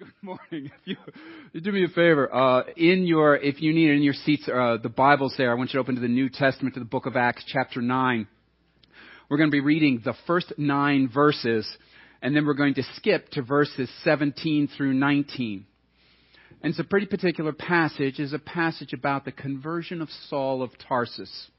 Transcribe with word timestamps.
Good 0.00 0.08
morning. 0.22 0.40
If 0.50 0.72
you, 0.86 0.96
you 1.52 1.60
do 1.60 1.72
me 1.72 1.84
a 1.84 1.88
favor, 1.88 2.34
uh, 2.34 2.62
in 2.74 3.04
your, 3.04 3.36
if 3.36 3.60
you 3.60 3.74
need 3.74 3.90
it 3.90 3.96
in 3.96 4.02
your 4.02 4.14
seats, 4.14 4.48
uh, 4.48 4.78
the 4.82 4.88
Bible's 4.88 5.34
there. 5.36 5.50
I 5.50 5.54
want 5.54 5.74
you 5.74 5.76
to 5.76 5.80
open 5.80 5.96
to 5.96 6.00
the 6.00 6.08
New 6.08 6.30
Testament, 6.30 6.72
to 6.72 6.80
the 6.80 6.86
book 6.86 7.04
of 7.04 7.16
Acts, 7.16 7.44
chapter 7.46 7.82
9. 7.82 8.26
We're 9.28 9.36
going 9.36 9.50
to 9.50 9.52
be 9.52 9.60
reading 9.60 10.00
the 10.02 10.14
first 10.26 10.54
nine 10.56 11.10
verses, 11.12 11.68
and 12.22 12.34
then 12.34 12.46
we're 12.46 12.54
going 12.54 12.72
to 12.74 12.82
skip 12.94 13.28
to 13.32 13.42
verses 13.42 13.90
17 14.02 14.70
through 14.74 14.94
19. 14.94 15.66
And 16.62 16.70
it's 16.70 16.80
a 16.80 16.84
pretty 16.84 17.06
particular 17.06 17.52
passage, 17.52 18.20
is 18.20 18.32
a 18.32 18.38
passage 18.38 18.94
about 18.94 19.26
the 19.26 19.32
conversion 19.32 20.00
of 20.00 20.08
Saul 20.30 20.62
of 20.62 20.70
Tarsus. 20.88 21.50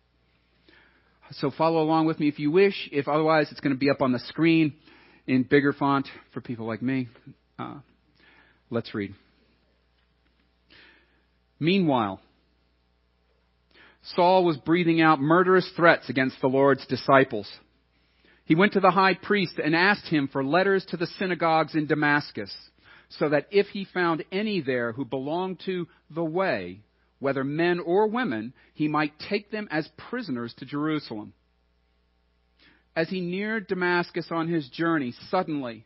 So 1.34 1.52
follow 1.52 1.84
along 1.84 2.08
with 2.08 2.20
me 2.20 2.28
if 2.28 2.39
you 2.39 2.50
wish. 2.50 2.89
If 2.92 3.08
otherwise, 3.08 3.50
it's 3.52 3.60
going 3.62 3.76
to 3.76 3.80
be 3.80 3.92
up 3.92 4.02
on 4.02 4.12
the 4.14 4.20
screen 4.20 4.73
in 5.28 5.44
bigger 5.44 5.73
font 5.73 6.08
for 6.34 6.42
people 6.42 6.66
like 6.66 6.82
me. 6.82 7.08
Uh, 7.60 7.76
Let's 8.71 8.95
read. 8.95 9.13
Meanwhile, 11.59 12.21
Saul 14.16 14.45
was 14.45 14.57
breathing 14.57 15.02
out 15.02 15.20
murderous 15.20 15.70
threats 15.75 16.09
against 16.09 16.39
the 16.41 16.48
Lord's 16.48 16.88
disciples. 16.88 17.48
He 18.45 18.55
went 18.55 18.73
to 18.73 18.79
the 18.79 18.89
high 18.91 19.13
priest 19.13 19.59
and 19.63 19.76
asked 19.76 20.07
him 20.07 20.29
for 20.29 20.43
letters 20.43 20.85
to 20.89 20.98
the 20.98 21.05
synagogues 21.05 21.76
in 21.76 21.85
Damascus, 21.85 22.55
so 23.09 23.29
that 23.29 23.48
if 23.52 23.67
he 23.67 23.85
found 23.85 24.23
any 24.31 24.62
there 24.62 24.93
who 24.93 25.03
belonged 25.03 25.62
to 25.65 25.88
the 26.09 26.23
way, 26.23 26.79
whether 27.20 27.43
men 27.43 27.79
or 27.79 28.07
women, 28.07 28.53
he 28.73 28.88
might 28.88 29.20
take 29.29 29.51
them 29.51 29.67
as 29.70 29.88
prisoners 30.09 30.53
to 30.57 30.65
Jerusalem. 30.65 31.34
As 32.95 33.09
he 33.09 33.20
neared 33.20 33.67
Damascus 33.67 34.27
on 34.31 34.48
his 34.48 34.67
journey, 34.70 35.13
suddenly 35.29 35.85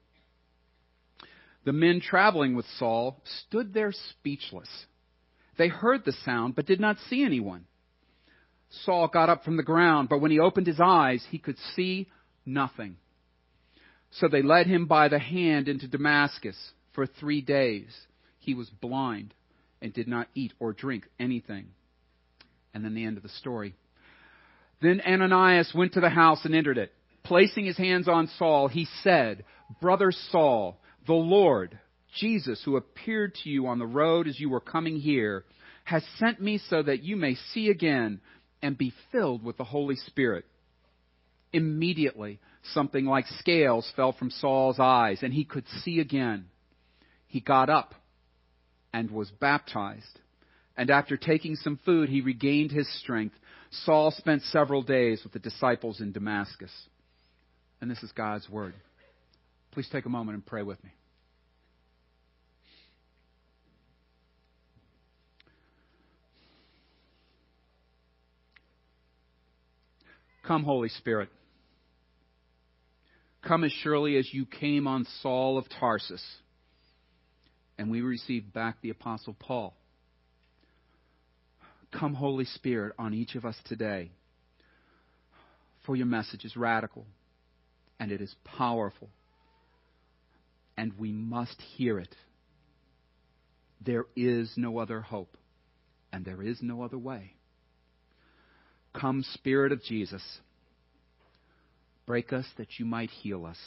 The 1.63 1.73
men 1.73 2.01
traveling 2.01 2.55
with 2.55 2.65
Saul 2.77 3.21
stood 3.47 3.73
there 3.73 3.91
speechless. 3.91 4.69
They 5.57 5.67
heard 5.67 6.05
the 6.05 6.13
sound, 6.25 6.55
but 6.55 6.65
did 6.65 6.79
not 6.79 6.97
see 7.09 7.23
anyone. 7.23 7.65
Saul 8.85 9.07
got 9.07 9.29
up 9.29 9.43
from 9.43 9.57
the 9.57 9.63
ground, 9.63 10.09
but 10.09 10.21
when 10.21 10.31
he 10.31 10.39
opened 10.39 10.65
his 10.65 10.79
eyes, 10.79 11.25
he 11.29 11.37
could 11.37 11.57
see 11.75 12.07
nothing. 12.45 12.95
So 14.11 14.27
they 14.27 14.41
led 14.41 14.67
him 14.67 14.85
by 14.85 15.07
the 15.07 15.19
hand 15.19 15.67
into 15.67 15.87
Damascus. 15.87 16.57
For 16.93 17.05
three 17.05 17.41
days 17.41 17.87
he 18.39 18.53
was 18.53 18.69
blind 18.69 19.33
and 19.81 19.93
did 19.93 20.07
not 20.07 20.27
eat 20.35 20.53
or 20.59 20.73
drink 20.73 21.07
anything. 21.19 21.67
And 22.73 22.83
then 22.83 22.95
the 22.95 23.05
end 23.05 23.17
of 23.17 23.23
the 23.23 23.29
story. 23.29 23.75
Then 24.81 25.01
Ananias 25.01 25.73
went 25.75 25.93
to 25.93 26.01
the 26.01 26.09
house 26.09 26.43
and 26.43 26.55
entered 26.55 26.77
it. 26.77 26.91
Placing 27.23 27.65
his 27.65 27.77
hands 27.77 28.07
on 28.07 28.29
Saul, 28.39 28.67
he 28.67 28.87
said, 29.03 29.45
Brother 29.79 30.11
Saul, 30.31 30.77
the 31.07 31.13
Lord, 31.13 31.77
Jesus, 32.15 32.61
who 32.63 32.77
appeared 32.77 33.35
to 33.43 33.49
you 33.49 33.67
on 33.67 33.79
the 33.79 33.85
road 33.85 34.27
as 34.27 34.39
you 34.39 34.49
were 34.49 34.59
coming 34.59 34.97
here, 34.97 35.45
has 35.83 36.03
sent 36.17 36.41
me 36.41 36.59
so 36.69 36.83
that 36.83 37.03
you 37.03 37.15
may 37.15 37.35
see 37.53 37.69
again 37.69 38.21
and 38.61 38.77
be 38.77 38.93
filled 39.11 39.43
with 39.43 39.57
the 39.57 39.63
Holy 39.63 39.95
Spirit. 39.95 40.45
Immediately, 41.53 42.39
something 42.73 43.05
like 43.05 43.25
scales 43.39 43.91
fell 43.95 44.13
from 44.13 44.29
Saul's 44.29 44.79
eyes, 44.79 45.19
and 45.23 45.33
he 45.33 45.43
could 45.43 45.67
see 45.83 45.99
again. 45.99 46.45
He 47.27 47.39
got 47.39 47.69
up 47.69 47.95
and 48.93 49.09
was 49.09 49.29
baptized. 49.31 50.19
And 50.77 50.89
after 50.89 51.17
taking 51.17 51.55
some 51.55 51.79
food, 51.83 52.09
he 52.09 52.21
regained 52.21 52.71
his 52.71 52.87
strength. 52.99 53.35
Saul 53.85 54.11
spent 54.11 54.43
several 54.43 54.81
days 54.81 55.21
with 55.23 55.33
the 55.33 55.39
disciples 55.39 55.99
in 55.99 56.11
Damascus. 56.11 56.71
And 57.79 57.89
this 57.89 58.03
is 58.03 58.11
God's 58.11 58.49
word. 58.49 58.73
Please 59.71 59.89
take 59.91 60.05
a 60.05 60.09
moment 60.09 60.35
and 60.35 60.45
pray 60.45 60.61
with 60.61 60.81
me. 60.83 60.91
Come, 70.43 70.63
Holy 70.63 70.89
Spirit. 70.89 71.29
Come 73.47 73.63
as 73.63 73.71
surely 73.71 74.17
as 74.17 74.33
you 74.33 74.45
came 74.45 74.87
on 74.87 75.05
Saul 75.21 75.57
of 75.57 75.65
Tarsus. 75.79 76.23
And 77.77 77.89
we 77.89 78.01
receive 78.01 78.53
back 78.53 78.77
the 78.81 78.89
Apostle 78.91 79.35
Paul. 79.39 79.75
Come, 81.91 82.13
Holy 82.13 82.45
Spirit, 82.45 82.93
on 82.99 83.13
each 83.13 83.35
of 83.35 83.45
us 83.45 83.55
today. 83.65 84.11
For 85.85 85.95
your 85.95 86.05
message 86.05 86.45
is 86.45 86.55
radical 86.55 87.05
and 87.99 88.11
it 88.11 88.21
is 88.21 88.33
powerful 88.43 89.09
and 90.81 90.97
we 90.97 91.11
must 91.11 91.61
hear 91.75 91.99
it. 91.99 92.15
There 93.85 94.05
is 94.15 94.51
no 94.57 94.79
other 94.79 95.01
hope, 95.01 95.37
and 96.11 96.25
there 96.25 96.41
is 96.41 96.57
no 96.61 96.81
other 96.81 96.97
way. 96.97 97.35
Come, 98.93 99.23
Spirit 99.33 99.71
of 99.71 99.81
Jesus, 99.83 100.23
break 102.05 102.33
us 102.33 102.45
that 102.57 102.77
you 102.77 102.85
might 102.85 103.09
heal 103.09 103.45
us, 103.45 103.57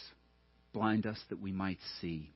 blind 0.73 1.07
us 1.07 1.19
that 1.31 1.41
we 1.41 1.51
might 1.51 1.79
see. 2.01 2.31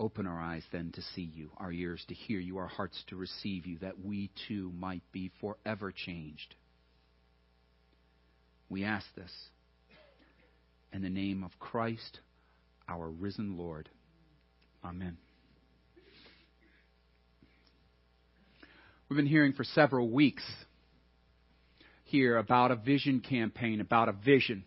Open 0.00 0.26
our 0.26 0.40
eyes 0.40 0.62
then 0.72 0.92
to 0.94 1.02
see 1.14 1.30
you, 1.34 1.50
our 1.58 1.72
ears 1.72 2.04
to 2.08 2.14
hear 2.14 2.38
you, 2.38 2.58
our 2.58 2.68
hearts 2.68 3.02
to 3.08 3.16
receive 3.16 3.66
you, 3.66 3.78
that 3.78 4.04
we 4.04 4.30
too 4.46 4.72
might 4.78 5.02
be 5.12 5.30
forever 5.40 5.92
changed. 5.92 6.54
We 8.70 8.84
ask 8.84 9.06
this 9.16 9.32
in 10.92 11.02
the 11.02 11.10
name 11.10 11.42
of 11.42 11.50
Christ 11.58 12.20
our 12.88 13.08
risen 13.08 13.58
Lord. 13.58 13.88
Amen. 14.84 15.18
We've 19.08 19.16
been 19.16 19.26
hearing 19.26 19.52
for 19.52 19.64
several 19.64 20.10
weeks 20.10 20.44
here 22.08 22.36
about 22.36 22.70
a 22.70 22.76
vision 22.76 23.20
campaign, 23.20 23.80
about 23.80 24.08
a 24.08 24.12
vision, 24.12 24.64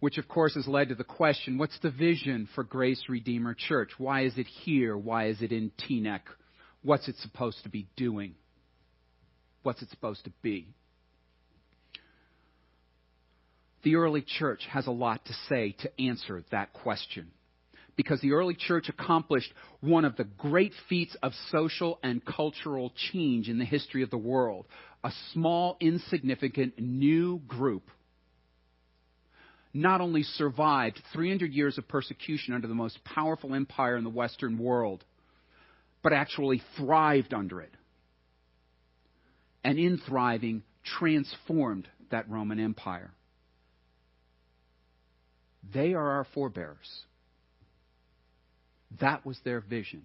which 0.00 0.18
of 0.18 0.28
course 0.28 0.54
has 0.54 0.66
led 0.66 0.88
to 0.88 0.94
the 0.94 1.04
question 1.04 1.58
what's 1.58 1.78
the 1.80 1.90
vision 1.90 2.48
for 2.54 2.64
Grace 2.64 3.04
Redeemer 3.08 3.54
Church? 3.54 3.90
Why 3.98 4.24
is 4.24 4.36
it 4.38 4.46
here? 4.46 4.96
Why 4.96 5.28
is 5.28 5.42
it 5.42 5.52
in 5.52 5.70
Teaneck? 5.88 6.22
What's 6.82 7.08
it 7.08 7.16
supposed 7.16 7.62
to 7.64 7.68
be 7.68 7.88
doing? 7.96 8.34
What's 9.62 9.82
it 9.82 9.90
supposed 9.90 10.24
to 10.24 10.32
be? 10.42 10.68
the 13.86 13.94
early 13.94 14.22
church 14.22 14.66
has 14.68 14.88
a 14.88 14.90
lot 14.90 15.24
to 15.26 15.32
say 15.48 15.76
to 15.78 16.00
answer 16.00 16.42
that 16.50 16.72
question. 16.72 17.30
Because 17.94 18.20
the 18.20 18.32
early 18.32 18.56
church 18.56 18.88
accomplished 18.88 19.52
one 19.80 20.04
of 20.04 20.16
the 20.16 20.24
great 20.24 20.72
feats 20.88 21.16
of 21.22 21.30
social 21.52 22.00
and 22.02 22.20
cultural 22.24 22.92
change 23.12 23.48
in 23.48 23.60
the 23.60 23.64
history 23.64 24.02
of 24.02 24.10
the 24.10 24.18
world. 24.18 24.66
A 25.06 25.12
small, 25.32 25.76
insignificant, 25.78 26.80
new 26.80 27.38
group 27.46 27.84
not 29.72 30.00
only 30.00 30.24
survived 30.24 31.00
300 31.12 31.52
years 31.52 31.78
of 31.78 31.86
persecution 31.86 32.54
under 32.54 32.66
the 32.66 32.74
most 32.74 32.98
powerful 33.04 33.54
empire 33.54 33.96
in 33.96 34.02
the 34.02 34.10
Western 34.10 34.58
world, 34.58 35.04
but 36.02 36.12
actually 36.12 36.60
thrived 36.76 37.32
under 37.32 37.60
it. 37.60 37.72
And 39.62 39.78
in 39.78 39.98
thriving, 39.98 40.64
transformed 40.98 41.86
that 42.10 42.28
Roman 42.28 42.58
Empire. 42.58 43.12
They 45.72 45.94
are 45.94 46.10
our 46.10 46.26
forebears. 46.34 47.04
That 49.00 49.24
was 49.24 49.38
their 49.44 49.60
vision. 49.60 50.02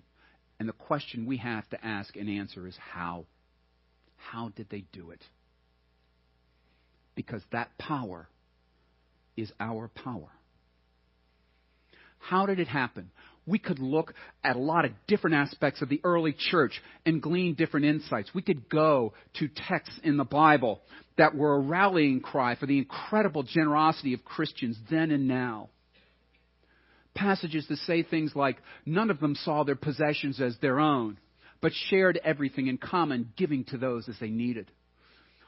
And 0.60 0.70
the 0.70 0.74
question 0.74 1.26
we 1.26 1.38
have 1.38 1.68
to 1.70 1.84
ask 1.84 2.16
and 2.16 2.30
answer 2.30 2.68
is 2.68 2.78
how? 2.94 3.26
How 4.30 4.50
did 4.50 4.70
they 4.70 4.86
do 4.92 5.12
it? 5.12 5.24
Because 7.16 7.42
that 7.52 7.78
power 7.78 8.28
is 9.36 9.52
our 9.60 9.90
power. 9.90 10.30
How 12.20 12.46
did 12.46 12.60
it 12.60 12.68
happen? 12.68 13.12
we 13.46 13.60
could 13.60 13.80
look 13.80 14.14
at 14.44 14.56
a 14.56 14.60
lot 14.60 14.86
of 14.86 14.92
different 15.08 15.36
aspects 15.36 15.82
of 15.82 15.90
the 15.90 16.02
early 16.04 16.36
church 16.38 16.82
and 17.06 17.22
glean 17.22 17.56
different 17.56 17.86
insights. 17.86 18.34
We 18.34 18.42
could 18.42 18.70
go 18.70 19.14
to 19.40 19.48
texts 19.68 20.00
in 20.04 20.18
the 20.18 20.24
Bible 20.24 20.82
that 21.18 21.36
were 21.36 21.56
a 21.56 21.60
rallying 21.60 22.22
cry 22.22 22.56
for 22.56 22.66
the 22.66 22.78
incredible 22.78 23.44
generosity 23.44 24.14
of 24.14 24.24
Christians 24.24 24.78
then 24.90 25.12
and 25.12 25.28
now. 25.28 25.70
Passages 27.14 27.66
that 27.68 27.78
say 27.80 28.04
things 28.04 28.32
like, 28.36 28.58
none 28.86 29.10
of 29.10 29.20
them 29.20 29.36
saw 29.36 29.64
their 29.64 29.76
possessions 29.76 30.40
as 30.40 30.56
their 30.62 30.80
own, 30.80 31.18
but 31.62 31.72
shared 31.90 32.20
everything 32.24 32.68
in 32.68 32.78
common, 32.78 33.32
giving 33.38 33.64
to 33.66 33.78
those 33.78 34.10
as 34.10 34.16
they 34.20 34.30
needed. 34.30 34.70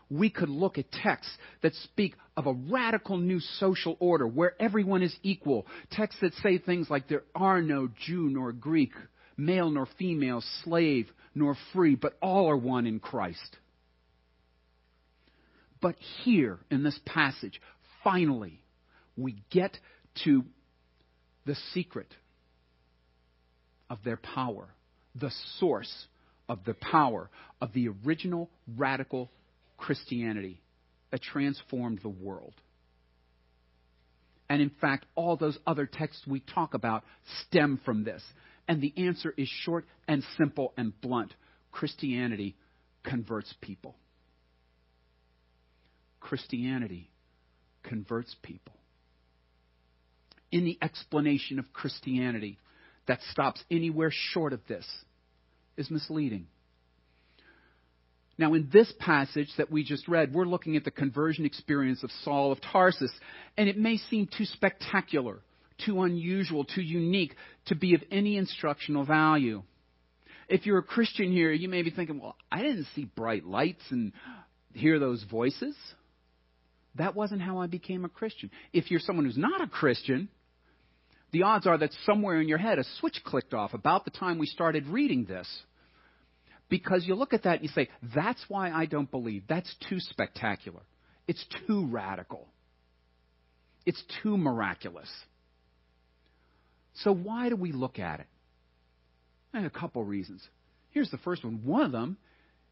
We 0.10 0.30
could 0.30 0.50
look 0.50 0.77
at 0.77 0.92
texts 0.92 1.36
that 1.62 1.74
speak 1.75 2.15
of 2.38 2.45
a 2.45 2.54
radical 2.54 3.18
new 3.18 3.39
social 3.39 3.98
order 4.00 4.27
where 4.27 4.54
everyone 4.62 5.01
is 5.01 5.15
equal. 5.24 5.65
Texts 5.92 6.21
that 6.21 6.33
say 6.36 6.60
things 6.60 6.89
like 6.89 7.07
there 7.07 7.24
are 7.33 7.62
no 7.62 7.89
Jew 8.06 8.30
nor 8.30 8.51
Greek, 8.51 8.92
male 9.38 9.71
nor 9.71 9.88
female, 9.98 10.44
slave 10.63 11.10
nor 11.33 11.57
free, 11.74 11.95
but 11.95 12.18
all 12.21 12.50
are 12.50 12.57
one 12.57 12.86
in 12.86 13.00
Christ. 13.00 13.57
But 15.81 15.95
here 16.24 16.60
in 16.69 16.83
this 16.83 17.00
passage, 17.06 17.60
finally, 18.04 18.62
we 19.18 19.44
get 19.50 19.77
to 20.24 20.44
the 21.45 21.56
secret 21.74 22.07
of 23.89 24.00
their 24.06 24.18
power, 24.18 24.69
the 25.15 25.31
source 25.60 26.07
of 26.50 26.60
the 26.65 26.74
power 26.74 27.30
of 27.62 27.74
the 27.74 27.89
original 28.06 28.50
radical 28.77 29.31
Christianity 29.77 30.62
that 31.12 31.21
transformed 31.21 32.00
the 32.01 32.10
world. 32.10 32.54
And 34.50 34.62
in 34.62 34.71
fact, 34.81 35.06
all 35.15 35.38
those 35.38 35.57
other 35.65 35.86
texts 35.86 36.27
we 36.27 36.42
talk 36.42 36.74
about 36.74 37.04
stem 37.42 37.80
from 37.86 38.04
this. 38.04 38.21
And 38.68 38.81
the 38.81 38.94
answer 38.98 39.33
is 39.38 39.48
short 39.48 39.86
and 40.07 40.24
simple 40.38 40.74
and 40.77 41.00
blunt 41.01 41.33
Christianity 41.71 42.56
converts 43.04 43.54
people. 43.62 43.95
Christianity 46.19 47.10
converts 47.83 48.36
people. 48.42 48.75
In 50.51 50.65
the 50.65 50.77
explanation 50.81 51.60
of 51.60 51.74
Christianity 51.74 52.60
that 53.07 53.19
stops 53.31 53.63
anywhere 53.69 54.11
short 54.11 54.53
of 54.53 54.61
this 54.67 54.85
is 55.77 55.89
misleading. 55.89 56.47
Now, 58.38 58.53
in 58.55 58.69
this 58.73 58.91
passage 59.00 59.50
that 59.57 59.71
we 59.71 59.83
just 59.83 60.07
read, 60.07 60.33
we're 60.33 60.45
looking 60.45 60.75
at 60.75 60.83
the 60.83 60.91
conversion 60.91 61.45
experience 61.45 62.03
of 62.03 62.09
Saul 62.23 62.51
of 62.51 62.59
Tarsus, 62.61 63.11
and 63.57 63.69
it 63.69 63.77
may 63.77 63.97
seem 63.97 64.27
too 64.27 64.45
spectacular, 64.45 65.39
too 65.85 66.01
unusual, 66.01 66.65
too 66.65 66.81
unique 66.81 67.35
to 67.67 67.75
be 67.75 67.94
of 67.94 68.01
any 68.09 68.38
instructional 68.38 69.05
value. 69.05 69.61
If 70.50 70.65
you're 70.65 70.79
a 70.79 70.83
Christian 70.83 71.31
here, 71.31 71.51
you 71.51 71.69
may 71.69 71.83
be 71.83 71.91
thinking, 71.91 72.19
well, 72.19 72.35
I 72.51 72.63
didn't 72.63 72.88
see 72.95 73.05
bright 73.05 73.45
lights 73.45 73.83
and 73.91 74.13
hear 74.73 74.97
those 74.97 75.23
voices. 75.29 75.75
That 76.95 77.15
wasn't 77.15 77.41
how 77.41 77.59
I 77.59 77.67
became 77.67 78.03
a 78.03 78.09
Christian. 78.09 78.50
If 78.71 78.89
you're 78.89 79.00
someone 79.00 79.25
who's 79.25 79.38
not 79.38 79.61
a 79.61 79.67
Christian, 79.67 80.27
the 81.33 81.44
odds 81.44 81.68
are 81.68 81.77
that 81.77 81.91
somewhere 82.06 82.39
in 82.39 82.47
your 82.47 82.59
head 82.59 82.80
a 82.80 82.85
switch 83.00 83.19
clicked 83.25 83.53
off 83.53 83.74
about 83.74 84.06
the 84.06 84.12
time 84.12 84.38
we 84.38 84.45
started 84.45 84.88
reading 84.88 85.25
this. 85.25 85.47
Because 86.69 87.06
you 87.06 87.15
look 87.15 87.33
at 87.33 87.44
that 87.44 87.56
and 87.56 87.63
you 87.63 87.69
say, 87.69 87.89
that's 88.15 88.44
why 88.47 88.71
I 88.71 88.85
don't 88.85 89.09
believe. 89.09 89.44
That's 89.50 89.75
too 89.89 90.00
spectacular. 90.00 90.81
It's 91.27 91.44
too 91.68 91.88
radical. 91.88 92.47
It's 93.85 94.01
too 94.21 94.38
miraculous. 94.38 95.09
So 96.95 97.13
why 97.13 97.50
do 97.50 97.56
we 97.56 97.71
look 97.71 98.00
at 98.00 98.21
it? 98.21 98.27
And 99.53 99.65
a 99.65 99.69
couple 99.69 100.03
reasons. 100.03 100.41
Here's 100.91 101.12
the 101.12 101.18
first 101.18 101.44
one. 101.44 101.62
One 101.65 101.81
of 101.81 101.91
them 101.91 102.18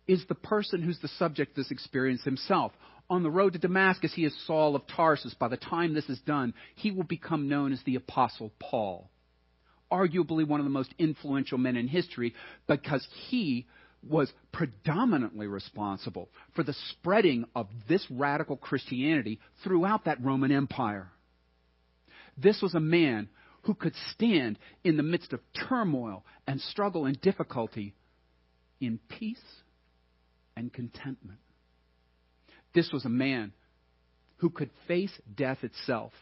is 0.08 0.24
the 0.28 0.36
person 0.36 0.82
who's 0.82 1.00
the 1.00 1.10
subject 1.20 1.52
of 1.52 1.56
this 1.58 1.72
experience 1.72 2.24
himself. 2.24 2.72
On 3.12 3.24
the 3.24 3.30
road 3.30 3.52
to 3.52 3.60
Damascus, 3.60 4.14
he 4.16 4.24
is 4.24 4.34
Saul 4.48 4.74
of 4.74 4.88
Tarsus. 4.88 5.34
By 5.34 5.50
the 5.50 5.58
time 5.58 5.94
this 5.94 6.08
is 6.08 6.22
done, 6.22 6.54
he 6.76 6.92
will 6.92 7.04
become 7.04 7.50
known 7.50 7.74
as 7.74 7.84
the 7.84 7.96
Apostle 7.96 8.54
Paul. 8.58 9.10
Arguably 9.92 10.48
one 10.48 10.62
of 10.62 10.64
the 10.64 10.70
most 10.70 10.96
influential 10.98 11.58
men 11.58 11.76
in 11.76 11.90
history 11.90 12.34
because 12.68 13.06
he 13.28 13.68
was 14.02 14.32
predominantly 14.54 15.46
responsible 15.46 16.30
for 16.56 16.64
the 16.64 16.74
spreading 16.90 17.44
of 17.54 17.68
this 17.90 18.08
radical 18.10 18.56
Christianity 18.56 19.42
throughout 19.62 20.06
that 20.06 20.24
Roman 20.24 20.54
Empire. 20.54 21.12
This 22.38 22.62
was 22.62 22.76
a 22.76 22.80
man 22.80 23.28
who 23.64 23.74
could 23.74 23.94
stand 24.14 24.58
in 24.86 24.96
the 24.96 25.04
midst 25.04 25.34
of 25.34 25.42
turmoil 25.68 26.24
and 26.48 26.62
struggle 26.62 27.06
and 27.06 27.20
difficulty 27.20 27.94
in 28.80 29.02
peace 29.10 29.44
and 30.56 30.72
contentment. 30.72 31.40
This 32.74 32.92
was 32.92 33.06
a 33.06 33.10
man 33.10 33.54
who 34.38 34.50
could 34.50 34.70
face 34.88 35.12
death 35.36 35.64
itself 35.64 36.14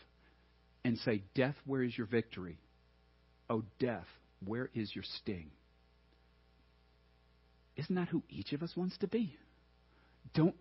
and 0.83 0.97
say, 0.99 1.23
Death, 1.35 1.55
where 1.65 1.83
is 1.83 1.97
your 1.97 2.07
victory? 2.07 2.57
Oh, 3.49 3.63
death, 3.79 4.07
where 4.45 4.69
is 4.73 4.93
your 4.93 5.03
sting? 5.21 5.51
Isn't 7.75 7.95
that 7.95 8.09
who 8.09 8.23
each 8.29 8.51
of 8.53 8.61
us 8.61 8.75
wants 8.75 8.97
to 8.99 9.07
be? 9.07 9.35
Don't, 10.33 10.55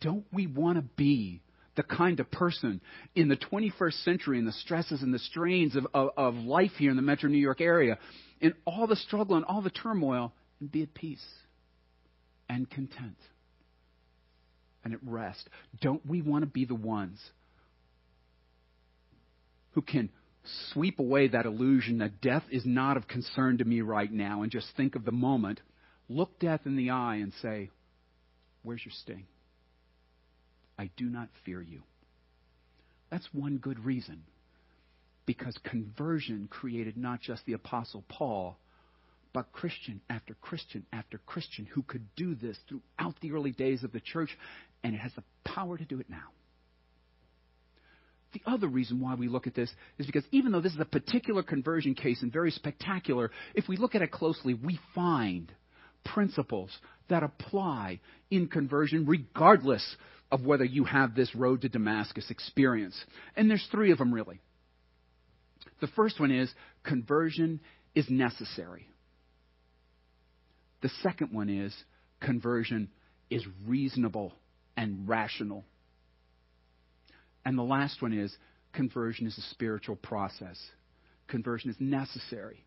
don't 0.00 0.24
we 0.32 0.46
want 0.46 0.78
to 0.78 0.84
be 0.96 1.42
the 1.76 1.82
kind 1.84 2.18
of 2.18 2.30
person 2.30 2.80
in 3.14 3.28
the 3.28 3.36
21st 3.36 4.04
century 4.04 4.38
and 4.38 4.46
the 4.46 4.52
stresses 4.52 5.02
and 5.02 5.14
the 5.14 5.18
strains 5.18 5.76
of, 5.76 5.86
of, 5.94 6.10
of 6.16 6.34
life 6.34 6.72
here 6.76 6.90
in 6.90 6.96
the 6.96 7.02
metro 7.02 7.30
New 7.30 7.38
York 7.38 7.60
area, 7.60 7.98
in 8.40 8.52
all 8.64 8.86
the 8.86 8.96
struggle 8.96 9.36
and 9.36 9.44
all 9.44 9.62
the 9.62 9.70
turmoil, 9.70 10.32
and 10.58 10.70
be 10.72 10.82
at 10.82 10.92
peace 10.92 11.24
and 12.48 12.68
content 12.68 13.16
and 14.84 14.94
at 14.94 15.00
rest? 15.02 15.48
Don't 15.80 16.04
we 16.06 16.22
want 16.22 16.42
to 16.42 16.50
be 16.50 16.64
the 16.64 16.74
ones 16.74 17.18
who 19.72 19.82
can 19.82 20.10
sweep 20.72 20.98
away 20.98 21.28
that 21.28 21.46
illusion 21.46 21.98
that 21.98 22.20
death 22.20 22.44
is 22.50 22.64
not 22.64 22.96
of 22.96 23.06
concern 23.06 23.58
to 23.58 23.64
me 23.64 23.80
right 23.80 24.10
now 24.10 24.42
and 24.42 24.50
just 24.50 24.66
think 24.76 24.94
of 24.96 25.04
the 25.04 25.12
moment, 25.12 25.60
look 26.08 26.38
death 26.38 26.60
in 26.64 26.76
the 26.76 26.90
eye 26.90 27.16
and 27.16 27.32
say, 27.42 27.70
Where's 28.62 28.84
your 28.84 28.92
sting? 29.02 29.24
I 30.78 30.90
do 30.96 31.06
not 31.06 31.28
fear 31.44 31.62
you. 31.62 31.82
That's 33.10 33.28
one 33.32 33.58
good 33.58 33.84
reason. 33.84 34.22
Because 35.26 35.56
conversion 35.64 36.48
created 36.50 36.96
not 36.96 37.20
just 37.20 37.44
the 37.46 37.52
Apostle 37.52 38.04
Paul, 38.08 38.58
but 39.32 39.52
Christian 39.52 40.00
after 40.10 40.34
Christian 40.34 40.84
after 40.92 41.18
Christian 41.18 41.66
who 41.66 41.82
could 41.82 42.04
do 42.16 42.34
this 42.34 42.58
throughout 42.68 43.14
the 43.20 43.32
early 43.32 43.52
days 43.52 43.84
of 43.84 43.92
the 43.92 44.00
church, 44.00 44.36
and 44.82 44.94
it 44.94 44.98
has 44.98 45.12
the 45.14 45.24
power 45.44 45.76
to 45.76 45.84
do 45.84 46.00
it 46.00 46.08
now. 46.08 46.28
The 48.32 48.42
other 48.46 48.68
reason 48.68 49.00
why 49.00 49.16
we 49.16 49.28
look 49.28 49.46
at 49.46 49.54
this 49.54 49.70
is 49.98 50.06
because 50.06 50.24
even 50.30 50.52
though 50.52 50.60
this 50.60 50.74
is 50.74 50.80
a 50.80 50.84
particular 50.84 51.42
conversion 51.42 51.94
case 51.94 52.22
and 52.22 52.32
very 52.32 52.52
spectacular, 52.52 53.30
if 53.54 53.66
we 53.68 53.76
look 53.76 53.94
at 53.94 54.02
it 54.02 54.12
closely, 54.12 54.54
we 54.54 54.78
find 54.94 55.52
principles 56.04 56.70
that 57.08 57.24
apply 57.24 58.00
in 58.30 58.46
conversion 58.46 59.04
regardless 59.06 59.96
of 60.30 60.44
whether 60.44 60.64
you 60.64 60.84
have 60.84 61.14
this 61.14 61.34
road 61.34 61.62
to 61.62 61.68
Damascus 61.68 62.30
experience. 62.30 63.04
And 63.36 63.50
there's 63.50 63.66
three 63.72 63.90
of 63.90 63.98
them 63.98 64.14
really. 64.14 64.40
The 65.80 65.88
first 65.88 66.20
one 66.20 66.30
is 66.30 66.52
conversion 66.84 67.60
is 67.94 68.08
necessary. 68.08 68.86
The 70.82 70.90
second 71.02 71.32
one 71.32 71.48
is 71.48 71.74
conversion 72.20 72.90
is 73.28 73.44
reasonable 73.66 74.34
and 74.80 75.06
rational. 75.06 75.62
And 77.44 77.56
the 77.56 77.62
last 77.62 78.00
one 78.00 78.14
is 78.14 78.34
conversion 78.72 79.26
is 79.26 79.36
a 79.36 79.42
spiritual 79.50 79.96
process. 79.96 80.58
Conversion 81.28 81.68
is 81.68 81.76
necessary. 81.78 82.64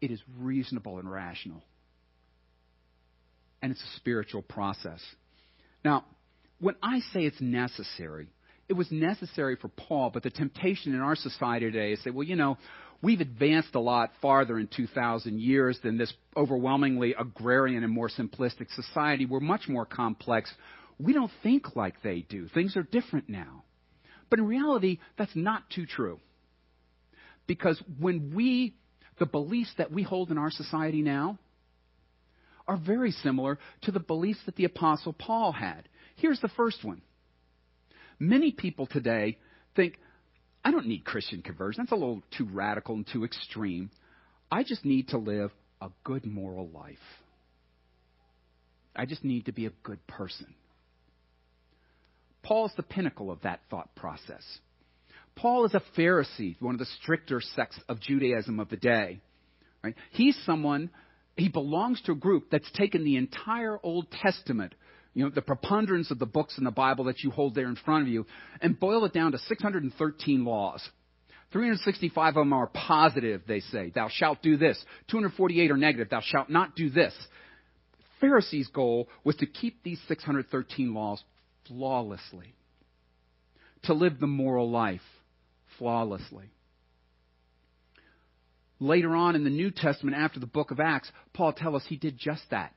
It 0.00 0.12
is 0.12 0.20
reasonable 0.38 1.00
and 1.00 1.10
rational. 1.10 1.64
And 3.60 3.72
it's 3.72 3.82
a 3.82 3.96
spiritual 3.96 4.42
process. 4.42 5.00
Now, 5.84 6.04
when 6.60 6.76
I 6.80 7.00
say 7.12 7.22
it's 7.22 7.40
necessary, 7.40 8.28
it 8.68 8.74
was 8.74 8.86
necessary 8.92 9.56
for 9.56 9.68
Paul, 9.68 10.10
but 10.14 10.22
the 10.22 10.30
temptation 10.30 10.94
in 10.94 11.00
our 11.00 11.16
society 11.16 11.66
today 11.72 11.92
is 11.92 11.98
to 11.98 12.04
say, 12.04 12.10
well, 12.10 12.26
you 12.26 12.36
know, 12.36 12.56
we've 13.02 13.20
advanced 13.20 13.74
a 13.74 13.80
lot 13.80 14.10
farther 14.20 14.58
in 14.58 14.68
2,000 14.68 15.40
years 15.40 15.78
than 15.82 15.98
this 15.98 16.12
overwhelmingly 16.36 17.14
agrarian 17.18 17.84
and 17.84 17.92
more 17.92 18.08
simplistic 18.08 18.72
society. 18.74 19.26
We're 19.26 19.40
much 19.40 19.68
more 19.68 19.86
complex. 19.86 20.52
We 20.98 21.12
don't 21.12 21.30
think 21.42 21.76
like 21.76 22.02
they 22.02 22.20
do. 22.28 22.48
Things 22.48 22.76
are 22.76 22.82
different 22.82 23.28
now. 23.28 23.64
But 24.30 24.40
in 24.40 24.46
reality, 24.46 24.98
that's 25.16 25.34
not 25.34 25.70
too 25.70 25.86
true. 25.86 26.20
Because 27.46 27.82
when 27.98 28.34
we, 28.34 28.74
the 29.18 29.26
beliefs 29.26 29.72
that 29.78 29.90
we 29.90 30.02
hold 30.02 30.30
in 30.30 30.38
our 30.38 30.50
society 30.50 31.02
now, 31.02 31.38
are 32.66 32.76
very 32.76 33.12
similar 33.12 33.58
to 33.82 33.90
the 33.90 34.00
beliefs 34.00 34.40
that 34.44 34.56
the 34.56 34.64
Apostle 34.64 35.14
Paul 35.14 35.52
had. 35.52 35.88
Here's 36.16 36.40
the 36.40 36.50
first 36.50 36.84
one. 36.84 37.00
Many 38.18 38.52
people 38.52 38.86
today 38.86 39.38
think, 39.74 39.98
I 40.68 40.70
don't 40.70 40.86
need 40.86 41.02
Christian 41.06 41.40
conversion. 41.40 41.82
That's 41.82 41.92
a 41.92 41.94
little 41.94 42.22
too 42.36 42.44
radical 42.44 42.94
and 42.94 43.06
too 43.10 43.24
extreme. 43.24 43.90
I 44.52 44.64
just 44.64 44.84
need 44.84 45.08
to 45.08 45.16
live 45.16 45.50
a 45.80 45.88
good 46.04 46.26
moral 46.26 46.68
life. 46.68 46.98
I 48.94 49.06
just 49.06 49.24
need 49.24 49.46
to 49.46 49.52
be 49.52 49.64
a 49.64 49.72
good 49.82 50.06
person. 50.06 50.52
Paul's 52.42 52.72
the 52.76 52.82
pinnacle 52.82 53.30
of 53.30 53.40
that 53.44 53.60
thought 53.70 53.94
process. 53.96 54.42
Paul 55.36 55.64
is 55.64 55.72
a 55.72 55.82
Pharisee, 55.98 56.60
one 56.60 56.74
of 56.74 56.80
the 56.80 56.88
stricter 57.00 57.40
sects 57.56 57.80
of 57.88 57.98
Judaism 57.98 58.60
of 58.60 58.68
the 58.68 58.76
day. 58.76 59.20
Right? 59.82 59.94
He's 60.10 60.36
someone 60.44 60.90
he 61.38 61.48
belongs 61.48 62.02
to 62.02 62.12
a 62.12 62.14
group 62.14 62.50
that's 62.50 62.70
taken 62.72 63.04
the 63.04 63.16
entire 63.16 63.78
Old 63.82 64.08
Testament, 64.10 64.74
you 65.14 65.24
know, 65.24 65.30
the 65.30 65.42
preponderance 65.42 66.10
of 66.10 66.18
the 66.18 66.26
books 66.26 66.58
in 66.58 66.64
the 66.64 66.70
Bible 66.70 67.04
that 67.04 67.20
you 67.20 67.30
hold 67.30 67.54
there 67.54 67.68
in 67.68 67.76
front 67.76 68.02
of 68.02 68.08
you, 68.08 68.26
and 68.60 68.78
boil 68.78 69.04
it 69.04 69.12
down 69.12 69.32
to 69.32 69.38
613 69.38 70.44
laws. 70.44 70.86
365 71.52 72.28
of 72.28 72.34
them 72.34 72.52
are 72.52 72.66
positive, 72.66 73.42
they 73.48 73.60
say. 73.60 73.90
Thou 73.94 74.08
shalt 74.10 74.42
do 74.42 74.56
this. 74.56 74.82
248 75.10 75.70
are 75.70 75.76
negative. 75.76 76.10
Thou 76.10 76.20
shalt 76.22 76.50
not 76.50 76.76
do 76.76 76.90
this. 76.90 77.14
Pharisees' 78.20 78.68
goal 78.68 79.08
was 79.24 79.36
to 79.36 79.46
keep 79.46 79.82
these 79.82 80.00
613 80.08 80.92
laws 80.92 81.22
flawlessly, 81.66 82.54
to 83.84 83.94
live 83.94 84.18
the 84.20 84.26
moral 84.26 84.70
life 84.70 85.00
flawlessly. 85.78 86.50
Later 88.80 89.16
on 89.16 89.34
in 89.34 89.44
the 89.44 89.50
New 89.50 89.70
Testament, 89.70 90.16
after 90.16 90.38
the 90.38 90.46
book 90.46 90.70
of 90.70 90.80
Acts, 90.80 91.10
Paul 91.32 91.52
tells 91.52 91.76
us 91.76 91.88
he 91.88 91.96
did 91.96 92.18
just 92.18 92.42
that. 92.50 92.74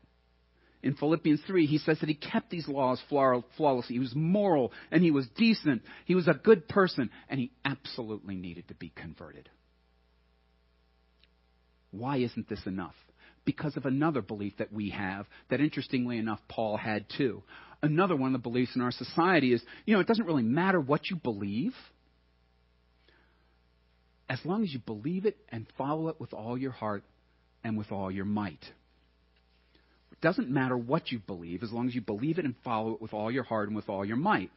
In 0.84 0.96
Philippians 0.96 1.42
3, 1.46 1.68
he 1.68 1.78
says 1.78 2.00
that 2.00 2.10
he 2.10 2.16
kept 2.16 2.50
these 2.50 2.68
laws 2.68 3.00
flawlessly. 3.10 3.96
He 3.96 4.00
was 4.00 4.16
moral 4.16 4.72
and 4.92 5.04
he 5.04 5.12
was 5.12 5.28
decent. 5.38 5.84
He 6.06 6.16
was 6.16 6.28
a 6.28 6.34
good 6.34 6.68
person 6.68 7.12
and 7.30 7.40
he 7.40 7.52
absolutely 7.64 8.36
needed 8.36 8.68
to 8.70 8.74
be 8.74 8.92
converted. 8.96 9.50
Why 11.92 12.18
isn't 12.18 12.50
this 12.50 12.66
enough? 12.66 12.96
Because 13.46 13.78
of 13.78 13.86
another 13.86 14.22
belief 14.22 14.54
that 14.58 14.74
we 14.74 14.90
have 14.92 15.28
that, 15.50 15.60
interestingly 15.60 16.18
enough, 16.18 16.40
Paul 16.48 16.78
had 16.78 17.06
too. 17.16 17.44
Another 17.84 18.16
one 18.16 18.34
of 18.36 18.42
the 18.42 18.50
beliefs 18.50 18.76
in 18.76 18.82
our 18.82 18.92
society 18.92 19.54
is 19.54 19.64
you 19.86 19.94
know, 19.94 20.00
it 20.00 20.08
doesn't 20.08 20.26
really 20.26 20.44
matter 20.44 20.80
what 20.80 21.10
you 21.10 21.16
believe 21.16 21.74
as 24.30 24.40
long 24.46 24.64
as 24.64 24.72
you 24.72 24.80
believe 24.80 25.26
it 25.26 25.38
and 25.50 25.68
follow 25.78 26.08
it 26.08 26.20
with 26.20 26.34
all 26.34 26.58
your 26.58 26.72
heart 26.72 27.04
and 27.64 27.78
with 27.78 27.92
all 27.92 28.10
your 28.10 28.26
might. 28.26 28.64
Doesn't 30.22 30.50
matter 30.50 30.78
what 30.78 31.12
you 31.12 31.20
believe 31.20 31.64
as 31.64 31.72
long 31.72 31.88
as 31.88 31.96
you 31.96 32.02
believe 32.02 32.38
it 32.38 32.46
and 32.46 32.56
follow 32.64 32.94
it 32.94 33.02
with 33.02 33.14
all 33.14 33.32
your 33.32 33.44
heart 33.44 33.68
and 33.68 33.76
with 33.76 33.90
all 33.90 34.06
your 34.06 34.18
might. 34.18 34.52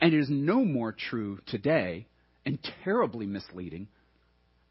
And 0.00 0.12
it 0.12 0.18
is 0.18 0.28
no 0.28 0.64
more 0.64 0.92
true 0.92 1.38
today 1.46 2.06
and 2.44 2.58
terribly 2.84 3.26
misleading 3.26 3.88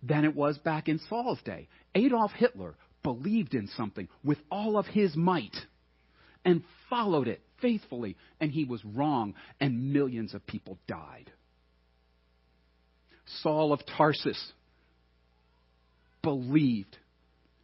than 0.03 0.25
it 0.25 0.35
was 0.35 0.57
back 0.59 0.87
in 0.87 0.99
Saul's 1.09 1.41
day. 1.43 1.67
Adolf 1.95 2.31
Hitler 2.31 2.75
believed 3.03 3.53
in 3.53 3.67
something 3.75 4.07
with 4.23 4.37
all 4.51 4.77
of 4.77 4.85
his 4.85 5.15
might 5.15 5.55
and 6.45 6.63
followed 6.89 7.27
it 7.27 7.41
faithfully, 7.61 8.17
and 8.39 8.51
he 8.51 8.65
was 8.65 8.83
wrong, 8.83 9.35
and 9.59 9.93
millions 9.93 10.33
of 10.33 10.45
people 10.45 10.77
died. 10.87 11.31
Saul 13.41 13.71
of 13.71 13.79
Tarsus 13.97 14.51
believed 16.23 16.97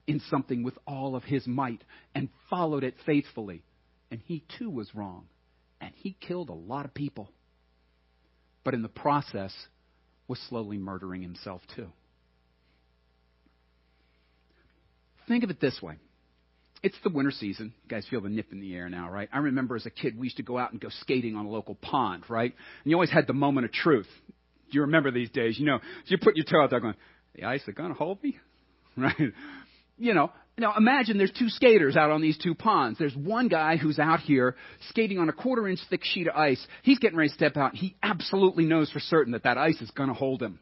in 0.07 0.21
something 0.29 0.63
with 0.63 0.77
all 0.87 1.15
of 1.15 1.23
his 1.23 1.45
might 1.45 1.83
and 2.15 2.29
followed 2.49 2.83
it 2.83 2.95
faithfully. 3.05 3.61
And 4.09 4.21
he 4.25 4.43
too 4.57 4.69
was 4.69 4.95
wrong. 4.95 5.25
And 5.79 5.91
he 5.95 6.15
killed 6.19 6.49
a 6.49 6.53
lot 6.53 6.85
of 6.85 6.93
people. 6.93 7.29
But 8.63 8.73
in 8.73 8.81
the 8.81 8.87
process, 8.87 9.53
was 10.27 10.39
slowly 10.49 10.77
murdering 10.77 11.21
himself 11.21 11.61
too. 11.75 11.87
Think 15.27 15.43
of 15.43 15.49
it 15.49 15.59
this 15.59 15.79
way. 15.81 15.97
It's 16.83 16.97
the 17.03 17.09
winter 17.09 17.31
season. 17.31 17.73
You 17.83 17.89
guys 17.89 18.05
feel 18.09 18.21
the 18.21 18.29
nip 18.29 18.47
in 18.51 18.59
the 18.59 18.75
air 18.75 18.87
now, 18.89 19.09
right? 19.09 19.27
I 19.33 19.39
remember 19.39 19.75
as 19.75 19.85
a 19.85 19.89
kid, 19.89 20.17
we 20.17 20.27
used 20.27 20.37
to 20.37 20.43
go 20.43 20.57
out 20.57 20.71
and 20.71 20.79
go 20.79 20.89
skating 21.01 21.35
on 21.35 21.45
a 21.45 21.49
local 21.49 21.75
pond, 21.75 22.23
right? 22.29 22.53
And 22.83 22.89
you 22.89 22.95
always 22.95 23.11
had 23.11 23.27
the 23.27 23.33
moment 23.33 23.65
of 23.65 23.71
truth 23.71 24.07
Do 24.27 24.75
you 24.75 24.81
remember 24.81 25.11
these 25.11 25.29
days, 25.29 25.57
you 25.59 25.65
know, 25.65 25.79
you 26.05 26.17
put 26.17 26.35
your 26.35 26.45
toe 26.45 26.63
out 26.63 26.69
there 26.69 26.79
going, 26.79 26.95
the 27.35 27.45
ice 27.45 27.61
is 27.67 27.73
going 27.73 27.89
to 27.89 27.95
hold 27.95 28.21
me? 28.23 28.37
Right? 28.99 29.13
You 29.97 30.13
know, 30.13 30.31
now 30.57 30.73
imagine 30.75 31.17
there's 31.17 31.31
two 31.31 31.49
skaters 31.49 31.95
out 31.95 32.11
on 32.11 32.21
these 32.21 32.37
two 32.37 32.55
ponds. 32.55 32.97
There's 32.97 33.15
one 33.15 33.47
guy 33.47 33.77
who's 33.77 33.99
out 33.99 34.21
here 34.21 34.55
skating 34.89 35.19
on 35.19 35.29
a 35.29 35.33
quarter 35.33 35.67
inch 35.67 35.79
thick 35.89 36.01
sheet 36.03 36.27
of 36.27 36.35
ice. 36.35 36.65
He's 36.83 36.99
getting 36.99 37.17
ready 37.17 37.29
to 37.29 37.35
step 37.35 37.57
out. 37.57 37.75
He 37.75 37.95
absolutely 38.01 38.65
knows 38.65 38.91
for 38.91 38.99
certain 38.99 39.33
that 39.33 39.43
that 39.43 39.57
ice 39.57 39.79
is 39.81 39.91
going 39.91 40.09
to 40.09 40.15
hold 40.15 40.41
him. 40.41 40.59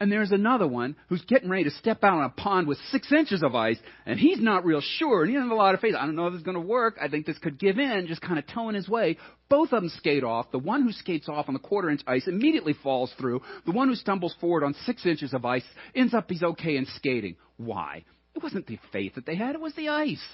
And 0.00 0.10
there's 0.10 0.32
another 0.32 0.66
one 0.66 0.96
who's 1.08 1.22
getting 1.22 1.48
ready 1.48 1.64
to 1.64 1.70
step 1.70 2.02
out 2.02 2.18
on 2.18 2.24
a 2.24 2.28
pond 2.28 2.66
with 2.66 2.78
six 2.90 3.12
inches 3.12 3.44
of 3.44 3.54
ice, 3.54 3.78
and 4.04 4.18
he's 4.18 4.40
not 4.40 4.64
real 4.64 4.80
sure, 4.80 5.22
and 5.22 5.30
he 5.30 5.36
doesn't 5.36 5.48
have 5.48 5.56
a 5.56 5.60
lot 5.60 5.74
of 5.74 5.80
faith. 5.80 5.94
I 5.94 6.04
don't 6.04 6.16
know 6.16 6.26
if 6.26 6.32
this 6.32 6.40
is 6.40 6.44
going 6.44 6.56
to 6.56 6.60
work. 6.60 6.98
I 7.00 7.08
think 7.08 7.26
this 7.26 7.38
could 7.38 7.58
give 7.58 7.78
in, 7.78 8.06
just 8.08 8.20
kind 8.20 8.38
of 8.38 8.46
toeing 8.46 8.74
his 8.74 8.88
way. 8.88 9.18
Both 9.48 9.72
of 9.72 9.82
them 9.82 9.90
skate 9.90 10.24
off. 10.24 10.50
The 10.50 10.58
one 10.58 10.82
who 10.82 10.90
skates 10.90 11.28
off 11.28 11.46
on 11.48 11.54
the 11.54 11.60
quarter 11.60 11.90
inch 11.90 12.00
ice 12.08 12.26
immediately 12.26 12.74
falls 12.82 13.12
through. 13.18 13.42
The 13.66 13.72
one 13.72 13.88
who 13.88 13.94
stumbles 13.94 14.34
forward 14.40 14.64
on 14.64 14.74
six 14.84 15.06
inches 15.06 15.32
of 15.32 15.44
ice 15.44 15.64
ends 15.94 16.12
up 16.12 16.28
he's 16.28 16.42
okay 16.42 16.76
in 16.76 16.86
skating. 16.96 17.36
Why? 17.56 18.04
It 18.34 18.42
wasn't 18.42 18.66
the 18.66 18.80
faith 18.90 19.14
that 19.14 19.26
they 19.26 19.36
had, 19.36 19.54
it 19.54 19.60
was 19.60 19.74
the 19.74 19.90
ice. 19.90 20.26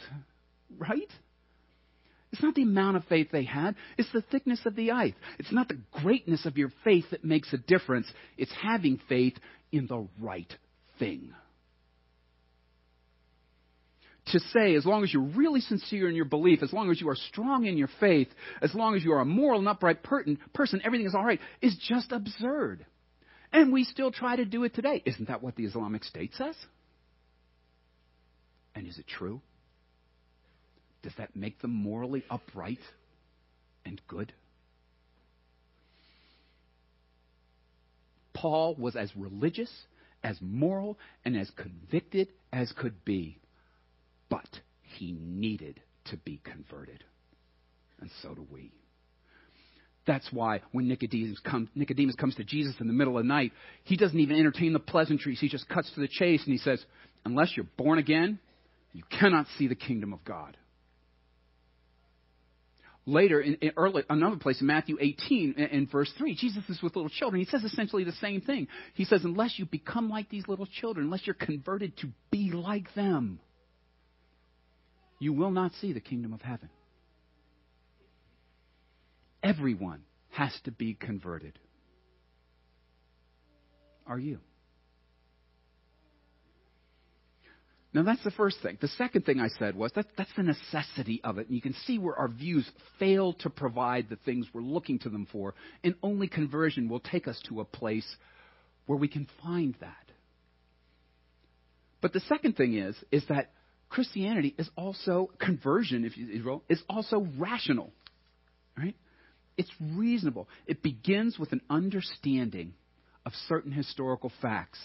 Right? 0.78 1.10
It's 2.40 2.44
not 2.46 2.54
the 2.54 2.62
amount 2.62 2.96
of 2.96 3.04
faith 3.04 3.28
they 3.30 3.44
had, 3.44 3.76
it's 3.98 4.10
the 4.14 4.22
thickness 4.22 4.60
of 4.64 4.74
the 4.74 4.92
ice. 4.92 5.12
It's 5.38 5.52
not 5.52 5.68
the 5.68 5.78
greatness 6.00 6.46
of 6.46 6.56
your 6.56 6.72
faith 6.84 7.04
that 7.10 7.22
makes 7.22 7.52
a 7.52 7.58
difference, 7.58 8.10
it's 8.38 8.52
having 8.62 8.98
faith 9.10 9.34
in 9.72 9.86
the 9.86 10.08
right 10.18 10.50
thing. 10.98 11.34
To 14.28 14.40
say, 14.40 14.74
as 14.74 14.86
long 14.86 15.04
as 15.04 15.12
you're 15.12 15.22
really 15.22 15.60
sincere 15.60 16.08
in 16.08 16.14
your 16.14 16.24
belief, 16.24 16.62
as 16.62 16.72
long 16.72 16.90
as 16.90 16.98
you 16.98 17.10
are 17.10 17.14
strong 17.14 17.66
in 17.66 17.76
your 17.76 17.90
faith, 18.00 18.28
as 18.62 18.74
long 18.74 18.94
as 18.96 19.04
you 19.04 19.12
are 19.12 19.20
a 19.20 19.26
moral 19.26 19.58
and 19.58 19.68
upright 19.68 20.02
person, 20.02 20.80
everything 20.82 21.06
is 21.06 21.14
all 21.14 21.26
right, 21.26 21.40
is 21.60 21.76
just 21.90 22.10
absurd. 22.10 22.86
And 23.52 23.70
we 23.70 23.84
still 23.84 24.12
try 24.12 24.36
to 24.36 24.46
do 24.46 24.64
it 24.64 24.74
today. 24.74 25.02
Isn't 25.04 25.28
that 25.28 25.42
what 25.42 25.56
the 25.56 25.66
Islamic 25.66 26.04
State 26.04 26.32
says? 26.36 26.56
And 28.74 28.86
is 28.86 28.96
it 28.96 29.06
true? 29.06 29.42
Does 31.02 31.12
that 31.18 31.34
make 31.34 31.60
them 31.60 31.72
morally 31.72 32.24
upright 32.30 32.80
and 33.84 34.00
good? 34.06 34.32
Paul 38.34 38.74
was 38.76 38.96
as 38.96 39.10
religious, 39.16 39.70
as 40.22 40.38
moral, 40.40 40.98
and 41.24 41.36
as 41.36 41.50
convicted 41.50 42.28
as 42.52 42.72
could 42.72 43.04
be, 43.04 43.38
but 44.28 44.48
he 44.82 45.12
needed 45.12 45.80
to 46.06 46.16
be 46.16 46.40
converted. 46.42 47.04
And 48.00 48.10
so 48.22 48.34
do 48.34 48.46
we. 48.50 48.72
That's 50.06 50.28
why 50.32 50.62
when 50.72 50.88
Nicodemus, 50.88 51.38
come, 51.40 51.68
Nicodemus 51.74 52.16
comes 52.16 52.34
to 52.36 52.44
Jesus 52.44 52.74
in 52.80 52.86
the 52.86 52.92
middle 52.92 53.16
of 53.18 53.24
the 53.24 53.28
night, 53.28 53.52
he 53.84 53.96
doesn't 53.96 54.18
even 54.18 54.36
entertain 54.36 54.72
the 54.72 54.78
pleasantries. 54.78 55.38
He 55.38 55.48
just 55.48 55.68
cuts 55.68 55.90
to 55.94 56.00
the 56.00 56.08
chase 56.08 56.42
and 56.44 56.52
he 56.52 56.58
says, 56.58 56.82
Unless 57.24 57.56
you're 57.56 57.66
born 57.76 57.98
again, 57.98 58.38
you 58.92 59.02
cannot 59.10 59.46
see 59.58 59.68
the 59.68 59.74
kingdom 59.74 60.12
of 60.12 60.24
God. 60.24 60.56
Later, 63.10 63.40
in, 63.40 63.54
in 63.54 63.72
early, 63.76 64.04
another 64.08 64.36
place 64.36 64.60
in 64.60 64.68
Matthew 64.68 64.96
18, 65.00 65.54
in, 65.54 65.88
verse 65.88 66.10
3, 66.16 66.36
Jesus 66.36 66.62
is 66.68 66.80
with 66.80 66.94
little 66.94 67.10
children. 67.10 67.42
He 67.42 67.50
says 67.50 67.64
essentially 67.64 68.04
the 68.04 68.12
same 68.12 68.40
thing. 68.40 68.68
He 68.94 69.04
says, 69.04 69.22
Unless 69.24 69.58
you 69.58 69.66
become 69.66 70.08
like 70.08 70.28
these 70.28 70.46
little 70.46 70.66
children, 70.66 71.06
unless 71.06 71.26
you're 71.26 71.34
converted 71.34 71.96
to 71.98 72.08
be 72.30 72.52
like 72.52 72.94
them, 72.94 73.40
you 75.18 75.32
will 75.32 75.50
not 75.50 75.72
see 75.80 75.92
the 75.92 76.00
kingdom 76.00 76.32
of 76.32 76.40
heaven. 76.40 76.70
Everyone 79.42 80.02
has 80.30 80.52
to 80.64 80.70
be 80.70 80.94
converted. 80.94 81.58
Are 84.06 84.18
you? 84.20 84.38
Now, 87.92 88.04
that's 88.04 88.22
the 88.22 88.30
first 88.30 88.58
thing. 88.62 88.78
The 88.80 88.88
second 88.88 89.26
thing 89.26 89.40
I 89.40 89.48
said 89.58 89.74
was 89.74 89.90
that 89.96 90.06
that's 90.16 90.30
the 90.36 90.44
necessity 90.44 91.20
of 91.24 91.38
it. 91.38 91.48
And 91.48 91.56
you 91.56 91.60
can 91.60 91.74
see 91.86 91.98
where 91.98 92.14
our 92.14 92.28
views 92.28 92.68
fail 93.00 93.32
to 93.40 93.50
provide 93.50 94.08
the 94.08 94.16
things 94.16 94.46
we're 94.52 94.60
looking 94.60 95.00
to 95.00 95.08
them 95.08 95.26
for. 95.32 95.54
And 95.82 95.96
only 96.02 96.28
conversion 96.28 96.88
will 96.88 97.00
take 97.00 97.26
us 97.26 97.40
to 97.48 97.60
a 97.60 97.64
place 97.64 98.06
where 98.86 98.98
we 98.98 99.08
can 99.08 99.26
find 99.42 99.74
that. 99.80 99.96
But 102.00 102.12
the 102.12 102.20
second 102.20 102.56
thing 102.56 102.78
is, 102.78 102.96
is 103.10 103.24
that 103.28 103.50
Christianity 103.88 104.54
is 104.56 104.70
also, 104.76 105.30
conversion, 105.40 106.04
if 106.04 106.16
you 106.16 106.44
will, 106.44 106.62
is 106.68 106.80
also 106.88 107.26
rational. 107.38 107.90
Right? 108.78 108.94
It's 109.56 109.70
reasonable. 109.80 110.48
It 110.66 110.80
begins 110.80 111.40
with 111.40 111.50
an 111.50 111.60
understanding 111.68 112.74
of 113.26 113.32
certain 113.48 113.72
historical 113.72 114.32
facts 114.40 114.78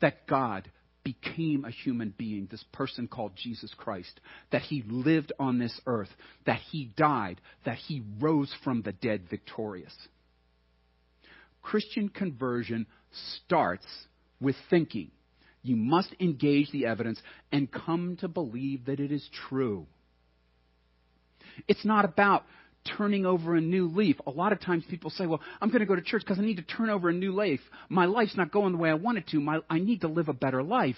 that 0.00 0.26
God 0.26 0.70
became 1.06 1.64
a 1.64 1.70
human 1.70 2.12
being, 2.18 2.48
this 2.50 2.64
person 2.72 3.06
called 3.06 3.30
Jesus 3.36 3.72
Christ, 3.76 4.20
that 4.50 4.62
he 4.62 4.82
lived 4.88 5.32
on 5.38 5.60
this 5.60 5.80
earth, 5.86 6.08
that 6.46 6.58
he 6.72 6.90
died, 6.96 7.40
that 7.64 7.76
he 7.76 8.02
rose 8.18 8.52
from 8.64 8.82
the 8.82 8.90
dead 8.90 9.22
victorious. 9.30 9.94
Christian 11.62 12.08
conversion 12.08 12.88
starts 13.36 13.86
with 14.40 14.56
thinking. 14.68 15.12
You 15.62 15.76
must 15.76 16.12
engage 16.18 16.72
the 16.72 16.86
evidence 16.86 17.22
and 17.52 17.70
come 17.70 18.16
to 18.20 18.26
believe 18.26 18.86
that 18.86 18.98
it 18.98 19.12
is 19.12 19.28
true. 19.48 19.86
It's 21.68 21.84
not 21.84 22.04
about 22.04 22.44
turning 22.96 23.26
over 23.26 23.56
a 23.56 23.60
new 23.60 23.88
leaf. 23.88 24.16
A 24.26 24.30
lot 24.30 24.52
of 24.52 24.60
times 24.60 24.84
people 24.88 25.10
say, 25.10 25.26
well, 25.26 25.40
I'm 25.60 25.68
going 25.68 25.80
to 25.80 25.86
go 25.86 25.96
to 25.96 26.02
church 26.02 26.22
because 26.22 26.38
I 26.38 26.42
need 26.42 26.56
to 26.56 26.62
turn 26.62 26.90
over 26.90 27.08
a 27.08 27.12
new 27.12 27.32
leaf. 27.32 27.60
My 27.88 28.06
life's 28.06 28.36
not 28.36 28.52
going 28.52 28.72
the 28.72 28.78
way 28.78 28.90
I 28.90 28.94
want 28.94 29.18
it 29.18 29.28
to. 29.28 29.40
My, 29.40 29.60
I 29.68 29.78
need 29.78 30.02
to 30.02 30.08
live 30.08 30.28
a 30.28 30.32
better 30.34 30.62
life. 30.62 30.96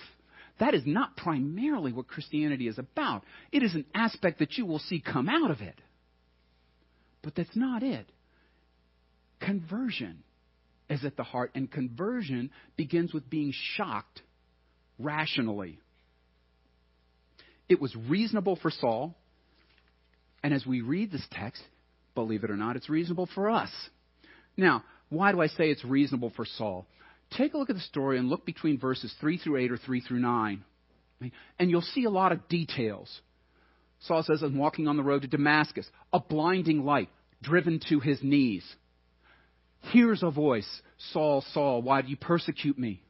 That 0.61 0.75
is 0.75 0.83
not 0.85 1.17
primarily 1.17 1.93
what 1.93 2.09
Christianity 2.09 2.69
is 2.69 2.79
about. 2.79 3.25
It 3.53 3.63
is 3.63 3.75
an 3.75 3.85
aspect 3.95 4.41
that 4.41 4.59
you 4.59 4.67
will 4.67 4.81
see 4.81 5.01
come 5.01 5.29
out 5.29 5.51
of 5.51 5.61
it. 5.61 5.81
But 7.23 7.35
that's 7.35 7.55
not 7.55 7.83
it. 7.83 8.07
Conversion 9.41 10.23
is 10.91 11.05
at 11.05 11.17
the 11.17 11.23
heart, 11.23 11.53
and 11.55 11.71
conversion 11.71 12.51
begins 12.77 13.13
with 13.13 13.29
being 13.29 13.53
shocked 13.77 14.23
rationally. 14.99 15.79
It 17.69 17.81
was 17.81 17.95
reasonable 17.95 18.57
for 18.57 18.71
Saul, 18.71 19.15
and 20.43 20.55
as 20.55 20.65
we 20.65 20.81
read 20.81 21.13
this 21.13 21.27
text, 21.31 21.63
believe 22.19 22.43
it 22.43 22.51
or 22.51 22.57
not, 22.57 22.75
it's 22.75 22.91
reasonable 22.91 23.29
for 23.33 23.49
us. 23.49 23.71
Now, 24.57 24.83
why 25.09 25.31
do 25.31 25.41
I 25.41 25.47
say 25.47 25.71
it's 25.71 25.85
reasonable 25.85 26.33
for 26.35 26.45
Saul? 26.45 26.85
Take 27.37 27.55
a 27.55 27.59
look 27.59 27.71
at 27.71 27.77
the 27.77 27.83
story 27.83 28.19
and 28.19 28.29
look 28.29 28.45
between 28.45 28.79
verses 28.79 29.15
3 29.21 29.39
through 29.39 29.59
8 29.59 29.71
or 29.71 29.77
3 29.77 30.01
through 30.01 30.19
9. 30.19 30.65
And 31.59 31.71
you'll 31.71 31.81
see 31.83 32.05
a 32.05 32.11
lot 32.11 32.33
of 32.33 32.49
details. 32.49 33.21
Saul 34.01 34.25
says, 34.25 34.43
I'm 34.43 34.59
walking 34.59 34.89
on 34.89 34.97
the 34.97 35.03
road 35.05 35.23
to 35.23 35.29
Damascus, 35.29 35.89
a 36.13 36.19
blinding 36.19 36.85
light 36.85 37.09
driven 37.41 37.81
to 37.89 38.01
his 38.01 38.19
knees. 38.23 38.65
Hears 39.93 40.25
a 40.25 40.31
voice, 40.31 40.69
Saul, 41.13 41.45
Saul, 41.53 41.83
why 41.83 42.03
do 42.03 42.09
you 42.09 42.17
persecute 42.17 42.79
me? 42.79 43.01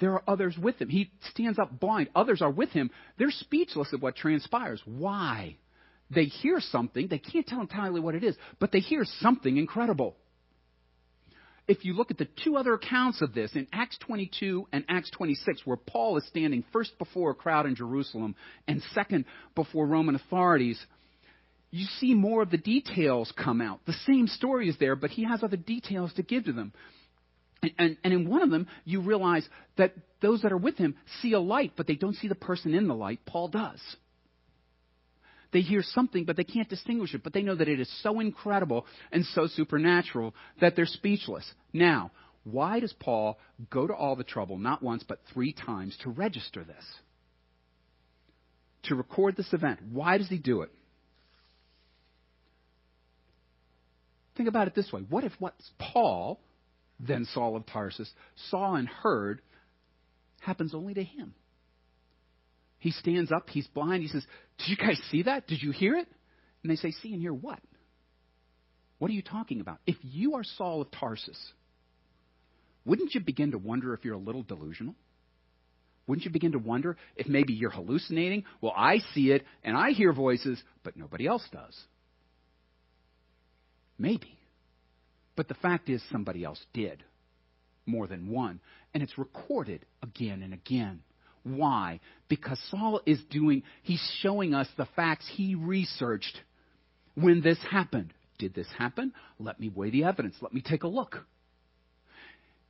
There 0.00 0.14
are 0.14 0.22
others 0.26 0.56
with 0.58 0.80
him. 0.80 0.88
He 0.88 1.10
stands 1.32 1.58
up 1.58 1.78
blind. 1.78 2.08
Others 2.14 2.42
are 2.42 2.50
with 2.50 2.70
him. 2.70 2.90
They're 3.18 3.30
speechless 3.30 3.92
at 3.92 4.00
what 4.00 4.16
transpires. 4.16 4.82
Why? 4.84 5.56
They 6.12 6.24
hear 6.24 6.58
something. 6.60 7.06
They 7.08 7.18
can't 7.18 7.46
tell 7.46 7.60
entirely 7.60 8.00
what 8.00 8.14
it 8.14 8.24
is, 8.24 8.36
but 8.58 8.72
they 8.72 8.80
hear 8.80 9.04
something 9.20 9.56
incredible. 9.56 10.16
If 11.68 11.84
you 11.84 11.92
look 11.92 12.10
at 12.10 12.18
the 12.18 12.26
two 12.42 12.56
other 12.56 12.74
accounts 12.74 13.22
of 13.22 13.32
this 13.32 13.52
in 13.54 13.68
Acts 13.72 13.96
22 13.98 14.66
and 14.72 14.84
Acts 14.88 15.10
26, 15.10 15.60
where 15.64 15.76
Paul 15.76 16.16
is 16.16 16.26
standing 16.26 16.64
first 16.72 16.98
before 16.98 17.30
a 17.30 17.34
crowd 17.34 17.66
in 17.66 17.76
Jerusalem 17.76 18.34
and 18.66 18.82
second 18.92 19.24
before 19.54 19.86
Roman 19.86 20.16
authorities, 20.16 20.84
you 21.70 21.86
see 21.98 22.14
more 22.14 22.42
of 22.42 22.50
the 22.50 22.58
details 22.58 23.32
come 23.36 23.60
out. 23.60 23.80
The 23.86 23.92
same 23.92 24.26
story 24.26 24.68
is 24.68 24.76
there, 24.80 24.96
but 24.96 25.10
he 25.10 25.22
has 25.24 25.44
other 25.44 25.56
details 25.56 26.12
to 26.14 26.24
give 26.24 26.46
to 26.46 26.52
them. 26.52 26.72
And, 27.62 27.72
and, 27.78 27.96
and, 28.04 28.12
in 28.12 28.28
one 28.28 28.42
of 28.42 28.50
them, 28.50 28.66
you 28.84 29.02
realize 29.02 29.46
that 29.76 29.94
those 30.22 30.42
that 30.42 30.52
are 30.52 30.56
with 30.56 30.76
him 30.76 30.96
see 31.20 31.34
a 31.34 31.40
light, 31.40 31.72
but 31.76 31.86
they 31.86 31.94
don't 31.94 32.16
see 32.16 32.28
the 32.28 32.34
person 32.34 32.74
in 32.74 32.88
the 32.88 32.94
light. 32.94 33.20
Paul 33.26 33.48
does. 33.48 33.80
They 35.52 35.60
hear 35.60 35.82
something, 35.82 36.24
but 36.24 36.36
they 36.36 36.44
can't 36.44 36.68
distinguish 36.68 37.14
it. 37.14 37.22
But 37.22 37.32
they 37.32 37.42
know 37.42 37.54
that 37.54 37.68
it 37.68 37.80
is 37.80 38.02
so 38.02 38.20
incredible 38.20 38.86
and 39.12 39.24
so 39.26 39.46
supernatural 39.46 40.34
that 40.60 40.76
they're 40.76 40.86
speechless. 40.86 41.50
Now, 41.72 42.12
why 42.44 42.80
does 42.80 42.92
Paul 42.92 43.38
go 43.68 43.86
to 43.86 43.92
all 43.92 44.16
the 44.16 44.24
trouble, 44.24 44.58
not 44.58 44.82
once, 44.82 45.04
but 45.06 45.20
three 45.32 45.52
times, 45.52 45.96
to 46.02 46.10
register 46.10 46.64
this? 46.64 46.84
To 48.84 48.94
record 48.94 49.36
this 49.36 49.52
event? 49.52 49.80
Why 49.92 50.18
does 50.18 50.28
he 50.28 50.38
do 50.38 50.62
it? 50.62 50.70
Think 54.36 54.48
about 54.48 54.68
it 54.68 54.74
this 54.74 54.90
way. 54.90 55.02
What 55.02 55.24
if 55.24 55.32
what 55.38 55.54
Paul, 55.78 56.40
then 57.06 57.26
Saul 57.32 57.56
of 57.56 57.66
Tarsus, 57.66 58.10
saw 58.50 58.74
and 58.74 58.88
heard 58.88 59.40
happens 60.40 60.74
only 60.74 60.94
to 60.94 61.02
him? 61.02 61.34
He 62.78 62.92
stands 62.92 63.30
up, 63.30 63.48
he's 63.50 63.66
blind, 63.68 64.02
he 64.02 64.08
says, 64.08 64.24
Did 64.58 64.68
you 64.68 64.76
guys 64.76 65.00
see 65.10 65.22
that? 65.24 65.46
Did 65.46 65.62
you 65.62 65.70
hear 65.70 65.96
it? 65.96 66.08
And 66.62 66.70
they 66.70 66.76
say, 66.76 66.92
See 67.02 67.12
and 67.12 67.20
hear 67.20 67.32
what? 67.32 67.60
What 68.98 69.10
are 69.10 69.14
you 69.14 69.22
talking 69.22 69.60
about? 69.60 69.78
If 69.86 69.96
you 70.02 70.34
are 70.34 70.44
Saul 70.44 70.82
of 70.82 70.90
Tarsus, 70.90 71.38
wouldn't 72.84 73.14
you 73.14 73.20
begin 73.20 73.52
to 73.52 73.58
wonder 73.58 73.94
if 73.94 74.04
you're 74.04 74.14
a 74.14 74.18
little 74.18 74.42
delusional? 74.42 74.94
Wouldn't 76.06 76.24
you 76.24 76.30
begin 76.30 76.52
to 76.52 76.58
wonder 76.58 76.96
if 77.16 77.28
maybe 77.28 77.52
you're 77.52 77.70
hallucinating? 77.70 78.44
Well, 78.60 78.72
I 78.76 78.98
see 79.14 79.30
it 79.30 79.44
and 79.62 79.76
I 79.76 79.90
hear 79.90 80.12
voices, 80.12 80.60
but 80.82 80.96
nobody 80.96 81.26
else 81.26 81.46
does. 81.52 81.78
Maybe. 83.98 84.36
But 85.36 85.48
the 85.48 85.54
fact 85.54 85.88
is, 85.88 86.02
somebody 86.10 86.44
else 86.44 86.60
did. 86.72 87.02
More 87.86 88.06
than 88.06 88.30
one. 88.30 88.60
And 88.94 89.02
it's 89.02 89.18
recorded 89.18 89.84
again 90.02 90.42
and 90.42 90.52
again. 90.52 91.00
Why? 91.42 92.00
Because 92.28 92.60
Saul 92.70 93.00
is 93.06 93.20
doing, 93.30 93.62
he's 93.82 94.02
showing 94.20 94.54
us 94.54 94.68
the 94.76 94.88
facts 94.96 95.30
he 95.34 95.54
researched 95.54 96.40
when 97.14 97.40
this 97.40 97.58
happened. 97.70 98.12
Did 98.38 98.54
this 98.54 98.68
happen? 98.78 99.12
Let 99.38 99.60
me 99.60 99.68
weigh 99.68 99.90
the 99.90 100.04
evidence. 100.04 100.36
Let 100.40 100.52
me 100.52 100.62
take 100.62 100.82
a 100.82 100.88
look. 100.88 101.24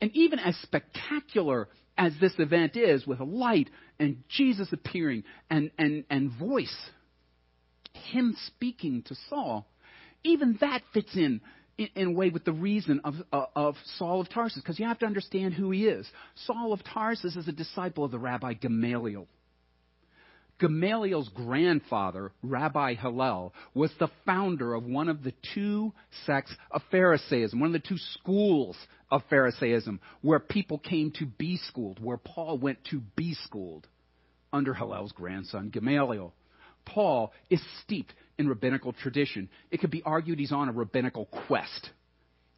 And 0.00 0.10
even 0.14 0.38
as 0.38 0.56
spectacular 0.62 1.68
as 1.98 2.12
this 2.20 2.32
event 2.38 2.76
is, 2.76 3.06
with 3.06 3.20
a 3.20 3.24
light 3.24 3.68
and 3.98 4.22
Jesus 4.28 4.72
appearing 4.72 5.24
and, 5.50 5.70
and, 5.78 6.04
and 6.08 6.30
voice, 6.32 6.74
him 7.92 8.36
speaking 8.46 9.02
to 9.02 9.14
Saul, 9.28 9.66
even 10.24 10.56
that 10.60 10.82
fits 10.94 11.14
in 11.14 11.40
in, 11.94 12.08
a 12.08 12.10
way 12.10 12.30
with 12.30 12.44
the 12.44 12.52
reason 12.52 13.00
of, 13.04 13.14
uh, 13.32 13.46
of 13.56 13.76
Saul 13.96 14.20
of 14.20 14.28
Tarsus, 14.28 14.62
because 14.62 14.78
you 14.78 14.86
have 14.86 14.98
to 15.00 15.06
understand 15.06 15.54
who 15.54 15.70
he 15.70 15.86
is. 15.86 16.06
Saul 16.46 16.72
of 16.72 16.80
Tarsus 16.84 17.36
is 17.36 17.48
a 17.48 17.52
disciple 17.52 18.04
of 18.04 18.10
the 18.10 18.18
Rabbi 18.18 18.54
Gamaliel. 18.54 19.26
Gamaliel's 20.58 21.30
grandfather, 21.30 22.32
Rabbi 22.42 22.94
Hillel, 22.94 23.54
was 23.74 23.90
the 23.98 24.08
founder 24.26 24.74
of 24.74 24.84
one 24.84 25.08
of 25.08 25.22
the 25.22 25.32
two 25.54 25.92
sects 26.26 26.54
of 26.70 26.82
Pharisaism, 26.92 27.58
one 27.58 27.74
of 27.74 27.82
the 27.82 27.88
two 27.88 27.96
schools 27.96 28.76
of 29.10 29.22
Pharisaism, 29.30 30.00
where 30.20 30.38
people 30.38 30.78
came 30.78 31.12
to 31.12 31.24
be 31.24 31.56
schooled, 31.56 31.98
where 32.04 32.18
Paul 32.18 32.58
went 32.58 32.78
to 32.90 33.00
be 33.16 33.34
schooled 33.44 33.86
under 34.52 34.74
Hillel's 34.74 35.12
grandson, 35.12 35.70
Gamaliel. 35.70 36.34
Paul 36.94 37.32
is 37.48 37.60
steeped 37.82 38.12
in 38.38 38.48
rabbinical 38.48 38.92
tradition. 38.92 39.48
It 39.70 39.80
could 39.80 39.90
be 39.90 40.02
argued 40.02 40.38
he's 40.38 40.52
on 40.52 40.68
a 40.68 40.72
rabbinical 40.72 41.26
quest 41.26 41.90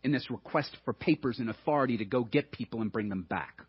in 0.02 0.12
this 0.12 0.30
request 0.30 0.76
for 0.84 0.92
papers 0.92 1.38
and 1.38 1.50
authority 1.50 1.98
to 1.98 2.04
go 2.04 2.24
get 2.24 2.50
people 2.50 2.80
and 2.80 2.90
bring 2.90 3.08
them 3.08 3.22
back. 3.22 3.62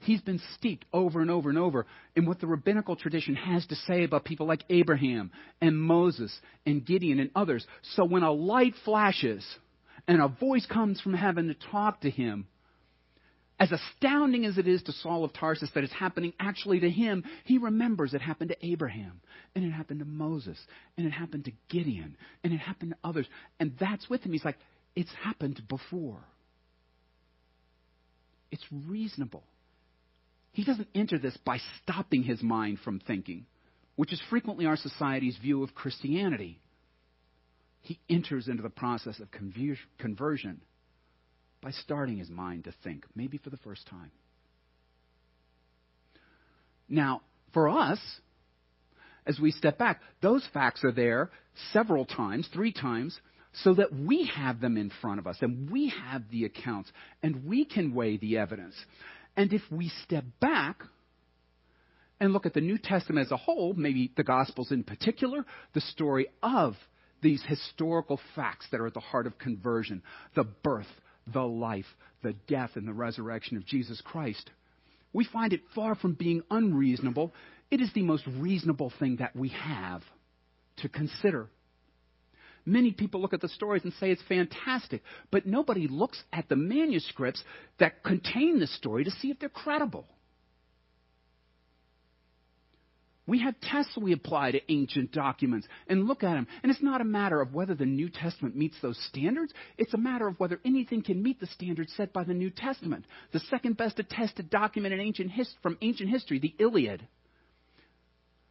He's 0.00 0.20
been 0.20 0.40
steeped 0.54 0.84
over 0.92 1.20
and 1.20 1.30
over 1.30 1.50
and 1.50 1.58
over 1.58 1.86
in 2.14 2.24
what 2.24 2.40
the 2.40 2.46
rabbinical 2.46 2.96
tradition 2.96 3.34
has 3.34 3.66
to 3.66 3.74
say 3.74 4.04
about 4.04 4.24
people 4.24 4.46
like 4.46 4.62
Abraham 4.70 5.32
and 5.60 5.76
Moses 5.76 6.34
and 6.64 6.86
Gideon 6.86 7.18
and 7.18 7.30
others. 7.34 7.66
So 7.94 8.04
when 8.04 8.22
a 8.22 8.32
light 8.32 8.74
flashes 8.84 9.44
and 10.06 10.22
a 10.22 10.28
voice 10.28 10.66
comes 10.66 11.00
from 11.00 11.14
heaven 11.14 11.48
to 11.48 11.54
talk 11.70 12.00
to 12.02 12.10
him, 12.10 12.46
as 13.60 13.72
astounding 13.72 14.44
as 14.44 14.56
it 14.56 14.68
is 14.68 14.82
to 14.84 14.92
Saul 14.92 15.24
of 15.24 15.32
Tarsus 15.32 15.70
that 15.74 15.82
it's 15.82 15.92
happening 15.92 16.32
actually 16.38 16.80
to 16.80 16.90
him, 16.90 17.24
he 17.44 17.58
remembers 17.58 18.14
it 18.14 18.20
happened 18.20 18.50
to 18.50 18.66
Abraham, 18.66 19.20
and 19.54 19.64
it 19.64 19.70
happened 19.70 19.98
to 19.98 20.06
Moses, 20.06 20.58
and 20.96 21.06
it 21.06 21.10
happened 21.10 21.46
to 21.46 21.52
Gideon, 21.68 22.16
and 22.44 22.52
it 22.52 22.58
happened 22.58 22.92
to 22.92 23.08
others. 23.08 23.26
And 23.58 23.72
that's 23.80 24.08
with 24.08 24.22
him. 24.22 24.32
He's 24.32 24.44
like, 24.44 24.58
it's 24.94 25.10
happened 25.24 25.60
before. 25.68 26.24
It's 28.52 28.64
reasonable. 28.86 29.42
He 30.52 30.64
doesn't 30.64 30.88
enter 30.94 31.18
this 31.18 31.36
by 31.44 31.58
stopping 31.82 32.22
his 32.22 32.42
mind 32.42 32.78
from 32.84 33.00
thinking, 33.00 33.46
which 33.96 34.12
is 34.12 34.22
frequently 34.30 34.66
our 34.66 34.76
society's 34.76 35.36
view 35.36 35.64
of 35.64 35.74
Christianity. 35.74 36.60
He 37.80 37.98
enters 38.08 38.48
into 38.48 38.62
the 38.62 38.70
process 38.70 39.20
of 39.20 39.28
conversion 39.98 40.60
by 41.60 41.70
starting 41.70 42.18
his 42.18 42.30
mind 42.30 42.64
to 42.64 42.74
think, 42.84 43.04
maybe 43.14 43.38
for 43.38 43.50
the 43.50 43.56
first 43.58 43.86
time. 43.86 44.10
Now, 46.88 47.22
for 47.52 47.68
us, 47.68 47.98
as 49.26 49.38
we 49.38 49.50
step 49.50 49.78
back, 49.78 50.00
those 50.22 50.46
facts 50.54 50.84
are 50.84 50.92
there 50.92 51.30
several 51.72 52.06
times, 52.06 52.48
three 52.52 52.72
times, 52.72 53.18
so 53.52 53.74
that 53.74 53.92
we 53.92 54.30
have 54.34 54.60
them 54.60 54.76
in 54.76 54.90
front 55.00 55.18
of 55.18 55.26
us 55.26 55.36
and 55.40 55.70
we 55.70 55.88
have 55.88 56.22
the 56.30 56.44
accounts 56.44 56.90
and 57.22 57.44
we 57.44 57.64
can 57.64 57.94
weigh 57.94 58.16
the 58.16 58.38
evidence. 58.38 58.74
And 59.36 59.52
if 59.52 59.62
we 59.70 59.90
step 60.04 60.24
back 60.40 60.82
and 62.20 62.32
look 62.32 62.46
at 62.46 62.54
the 62.54 62.60
New 62.60 62.78
Testament 62.78 63.26
as 63.26 63.32
a 63.32 63.36
whole, 63.36 63.74
maybe 63.74 64.12
the 64.16 64.24
Gospels 64.24 64.70
in 64.70 64.84
particular, 64.84 65.44
the 65.74 65.80
story 65.80 66.26
of 66.42 66.74
these 67.22 67.42
historical 67.46 68.20
facts 68.34 68.66
that 68.70 68.80
are 68.80 68.86
at 68.86 68.94
the 68.94 69.00
heart 69.00 69.26
of 69.26 69.38
conversion, 69.38 70.02
the 70.34 70.44
birth, 70.44 70.86
the 71.32 71.42
life, 71.42 71.86
the 72.22 72.34
death, 72.46 72.70
and 72.74 72.86
the 72.86 72.92
resurrection 72.92 73.56
of 73.56 73.66
Jesus 73.66 74.00
Christ. 74.04 74.50
We 75.12 75.24
find 75.24 75.52
it 75.52 75.62
far 75.74 75.94
from 75.94 76.14
being 76.14 76.42
unreasonable. 76.50 77.32
It 77.70 77.80
is 77.80 77.92
the 77.92 78.02
most 78.02 78.24
reasonable 78.26 78.92
thing 78.98 79.16
that 79.16 79.34
we 79.34 79.48
have 79.48 80.02
to 80.78 80.88
consider. 80.88 81.48
Many 82.64 82.92
people 82.92 83.20
look 83.20 83.32
at 83.32 83.40
the 83.40 83.48
stories 83.48 83.84
and 83.84 83.92
say 83.94 84.10
it's 84.10 84.22
fantastic, 84.28 85.02
but 85.30 85.46
nobody 85.46 85.88
looks 85.88 86.22
at 86.32 86.48
the 86.48 86.56
manuscripts 86.56 87.42
that 87.78 88.02
contain 88.02 88.60
the 88.60 88.66
story 88.66 89.04
to 89.04 89.10
see 89.10 89.30
if 89.30 89.38
they're 89.38 89.48
credible. 89.48 90.06
We 93.28 93.40
have 93.40 93.60
tests 93.60 93.94
we 93.94 94.14
apply 94.14 94.52
to 94.52 94.72
ancient 94.72 95.12
documents 95.12 95.68
and 95.86 96.08
look 96.08 96.24
at 96.24 96.32
them. 96.32 96.46
And 96.62 96.72
it's 96.72 96.82
not 96.82 97.02
a 97.02 97.04
matter 97.04 97.42
of 97.42 97.52
whether 97.52 97.74
the 97.74 97.84
New 97.84 98.08
Testament 98.08 98.56
meets 98.56 98.80
those 98.80 98.98
standards. 99.10 99.52
It's 99.76 99.92
a 99.92 99.98
matter 99.98 100.26
of 100.26 100.40
whether 100.40 100.58
anything 100.64 101.02
can 101.02 101.22
meet 101.22 101.38
the 101.38 101.46
standards 101.46 101.92
set 101.94 102.14
by 102.14 102.24
the 102.24 102.32
New 102.32 102.48
Testament. 102.48 103.04
The 103.32 103.40
second 103.40 103.76
best 103.76 103.98
attested 103.98 104.48
document 104.48 104.94
in 104.94 105.00
ancient 105.00 105.30
from 105.62 105.76
ancient 105.82 106.08
history, 106.08 106.38
the 106.38 106.54
Iliad, 106.58 107.06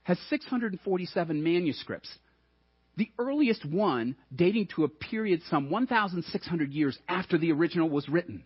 has 0.04 0.20
647 0.30 1.44
manuscripts. 1.44 2.16
The 2.98 3.10
earliest 3.18 3.66
one 3.66 4.16
dating 4.34 4.68
to 4.76 4.84
a 4.84 4.90
period 4.90 5.42
some 5.50 5.72
1,600 5.72 6.72
years 6.72 6.98
after 7.10 7.40
the 7.40 7.52
original 7.52 7.90
was 7.90 8.08
written. 8.08 8.44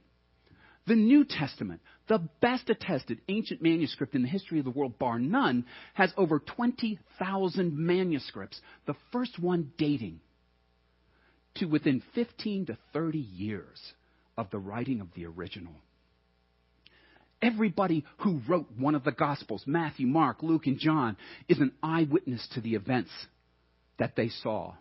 The 0.88 0.96
New 0.96 1.26
Testament, 1.26 1.82
the 2.08 2.28
best 2.41 2.70
attested 2.70 3.22
ancient 3.30 3.62
manuscript 3.62 4.15
in 4.15 4.24
the 4.24 4.28
history 4.28 4.60
of 4.60 4.65
the 4.65 4.72
world, 4.72 4.98
bar 4.98 5.20
none, 5.20 5.65
has 5.94 6.12
over 6.17 6.39
20,000 6.39 7.78
manuscripts, 7.78 8.60
the 8.88 8.96
first 9.12 9.38
one 9.38 9.72
dating 9.78 10.20
to 11.56 11.65
within 11.65 12.02
15 12.15 12.67
to 12.67 12.78
30 12.94 13.20
years 13.20 13.94
of 14.38 14.50
the 14.50 14.58
writing 14.58 15.02
of 15.02 15.08
the 15.15 15.26
original. 15.26 15.74
Everybody 17.41 18.06
who 18.20 18.41
wrote 18.48 18.67
one 18.78 18.96
of 18.96 19.04
the 19.04 19.12
Gospels, 19.12 19.63
Matthew, 19.65 20.08
Mark, 20.08 20.44
Luke, 20.44 20.67
and 20.67 20.80
John, 20.80 21.17
is 21.48 21.60
an 21.60 21.74
eyewitness 21.82 22.48
to 22.54 22.62
the 22.62 22.76
events 22.76 23.12
that 23.98 24.15
they 24.15 24.30
saw, 24.30 24.74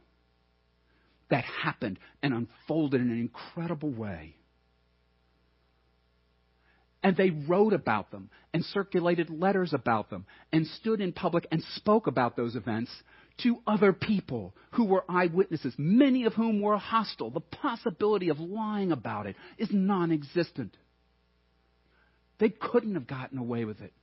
that 1.30 1.44
happened 1.44 1.98
and 2.22 2.34
unfolded 2.34 3.00
in 3.00 3.10
an 3.10 3.20
incredible 3.20 3.90
way. 3.90 4.34
And 7.02 7.16
they 7.16 7.30
wrote 7.30 7.72
about 7.72 8.10
them 8.10 8.30
and 8.52 8.64
circulated 8.64 9.30
letters 9.30 9.72
about 9.72 10.10
them 10.10 10.26
and 10.52 10.66
stood 10.66 11.00
in 11.00 11.12
public 11.12 11.46
and 11.50 11.62
spoke 11.76 12.06
about 12.06 12.36
those 12.36 12.56
events 12.56 12.90
to 13.38 13.58
other 13.66 13.92
people 13.94 14.54
who 14.72 14.84
were 14.84 15.04
eyewitnesses, 15.08 15.74
many 15.78 16.24
of 16.24 16.34
whom 16.34 16.60
were 16.60 16.76
hostile. 16.76 17.30
The 17.30 17.40
possibility 17.40 18.28
of 18.28 18.38
lying 18.38 18.92
about 18.92 19.26
it 19.26 19.36
is 19.56 19.68
non 19.72 20.12
existent. 20.12 20.76
They 22.38 22.50
couldn't 22.50 22.94
have 22.94 23.06
gotten 23.06 23.38
away 23.38 23.64
with 23.64 23.80
it. 23.80 23.94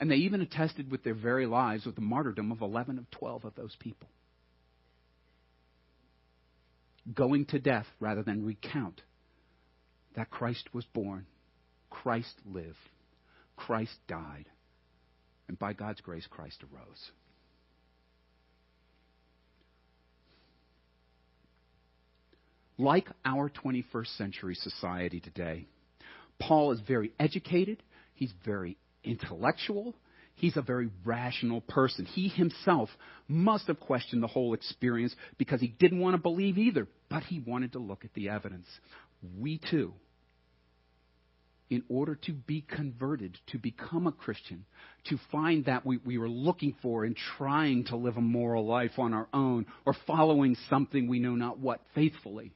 And 0.00 0.10
they 0.10 0.16
even 0.16 0.40
attested 0.40 0.90
with 0.90 1.04
their 1.04 1.14
very 1.14 1.46
lives 1.46 1.86
with 1.86 1.94
the 1.94 2.00
martyrdom 2.00 2.50
of 2.50 2.62
11 2.62 2.98
of 2.98 3.10
12 3.10 3.44
of 3.44 3.54
those 3.54 3.76
people 3.78 4.08
going 7.14 7.46
to 7.46 7.58
death 7.58 7.86
rather 8.00 8.22
than 8.22 8.44
recount 8.44 9.02
that 10.14 10.30
Christ 10.30 10.68
was 10.72 10.84
born, 10.86 11.26
Christ 12.08 12.40
lived, 12.46 12.74
Christ 13.54 13.92
died, 14.08 14.46
and 15.46 15.58
by 15.58 15.74
God's 15.74 16.00
grace, 16.00 16.26
Christ 16.30 16.56
arose. 16.62 17.10
Like 22.78 23.08
our 23.26 23.50
21st 23.50 24.16
century 24.16 24.54
society 24.54 25.20
today, 25.20 25.66
Paul 26.40 26.72
is 26.72 26.80
very 26.88 27.12
educated, 27.20 27.82
he's 28.14 28.32
very 28.42 28.78
intellectual, 29.04 29.94
He's 30.34 30.56
a 30.56 30.62
very 30.62 30.88
rational 31.04 31.62
person. 31.62 32.04
He 32.04 32.28
himself 32.28 32.88
must 33.26 33.66
have 33.66 33.80
questioned 33.80 34.22
the 34.22 34.28
whole 34.28 34.54
experience 34.54 35.12
because 35.36 35.60
he 35.60 35.66
didn't 35.66 35.98
want 35.98 36.14
to 36.14 36.22
believe 36.22 36.58
either, 36.58 36.86
but 37.10 37.24
he 37.24 37.40
wanted 37.40 37.72
to 37.72 37.80
look 37.80 38.04
at 38.04 38.14
the 38.14 38.28
evidence. 38.28 38.68
We 39.36 39.60
too, 39.68 39.94
in 41.70 41.82
order 41.88 42.14
to 42.14 42.32
be 42.32 42.62
converted, 42.62 43.38
to 43.48 43.58
become 43.58 44.06
a 44.06 44.12
Christian, 44.12 44.64
to 45.04 45.18
find 45.30 45.66
that 45.66 45.84
we, 45.84 45.98
we 45.98 46.16
were 46.16 46.28
looking 46.28 46.74
for 46.80 47.04
in 47.04 47.14
trying 47.36 47.84
to 47.84 47.96
live 47.96 48.16
a 48.16 48.22
moral 48.22 48.66
life 48.66 48.92
on 48.98 49.12
our 49.12 49.28
own 49.34 49.66
or 49.84 49.94
following 50.06 50.56
something 50.70 51.08
we 51.08 51.18
know 51.18 51.34
not 51.34 51.58
what 51.58 51.80
faithfully, 51.94 52.52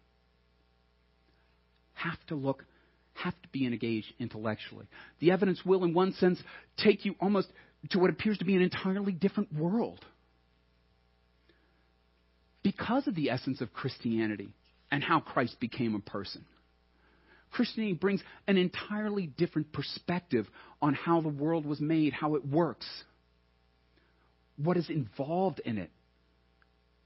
have 1.94 2.18
to 2.28 2.34
look, 2.34 2.64
have 3.12 3.34
to 3.42 3.48
be 3.48 3.66
engaged 3.66 4.12
intellectually. 4.18 4.86
The 5.20 5.30
evidence 5.30 5.60
will, 5.64 5.84
in 5.84 5.92
one 5.92 6.14
sense, 6.14 6.42
take 6.78 7.04
you 7.04 7.14
almost 7.20 7.48
to 7.90 7.98
what 7.98 8.10
appears 8.10 8.38
to 8.38 8.44
be 8.44 8.56
an 8.56 8.62
entirely 8.62 9.12
different 9.12 9.52
world. 9.52 10.04
Because 12.62 13.06
of 13.06 13.14
the 13.14 13.30
essence 13.30 13.60
of 13.60 13.72
Christianity 13.72 14.54
and 14.90 15.02
how 15.02 15.20
Christ 15.20 15.58
became 15.60 15.94
a 15.94 16.00
person. 16.00 16.44
Christianity 17.52 17.94
brings 17.94 18.22
an 18.48 18.56
entirely 18.56 19.26
different 19.26 19.72
perspective 19.72 20.46
on 20.80 20.94
how 20.94 21.20
the 21.20 21.28
world 21.28 21.64
was 21.66 21.80
made, 21.80 22.12
how 22.12 22.34
it 22.34 22.46
works, 22.46 22.86
what 24.56 24.76
is 24.76 24.88
involved 24.88 25.60
in 25.64 25.78
it. 25.78 25.90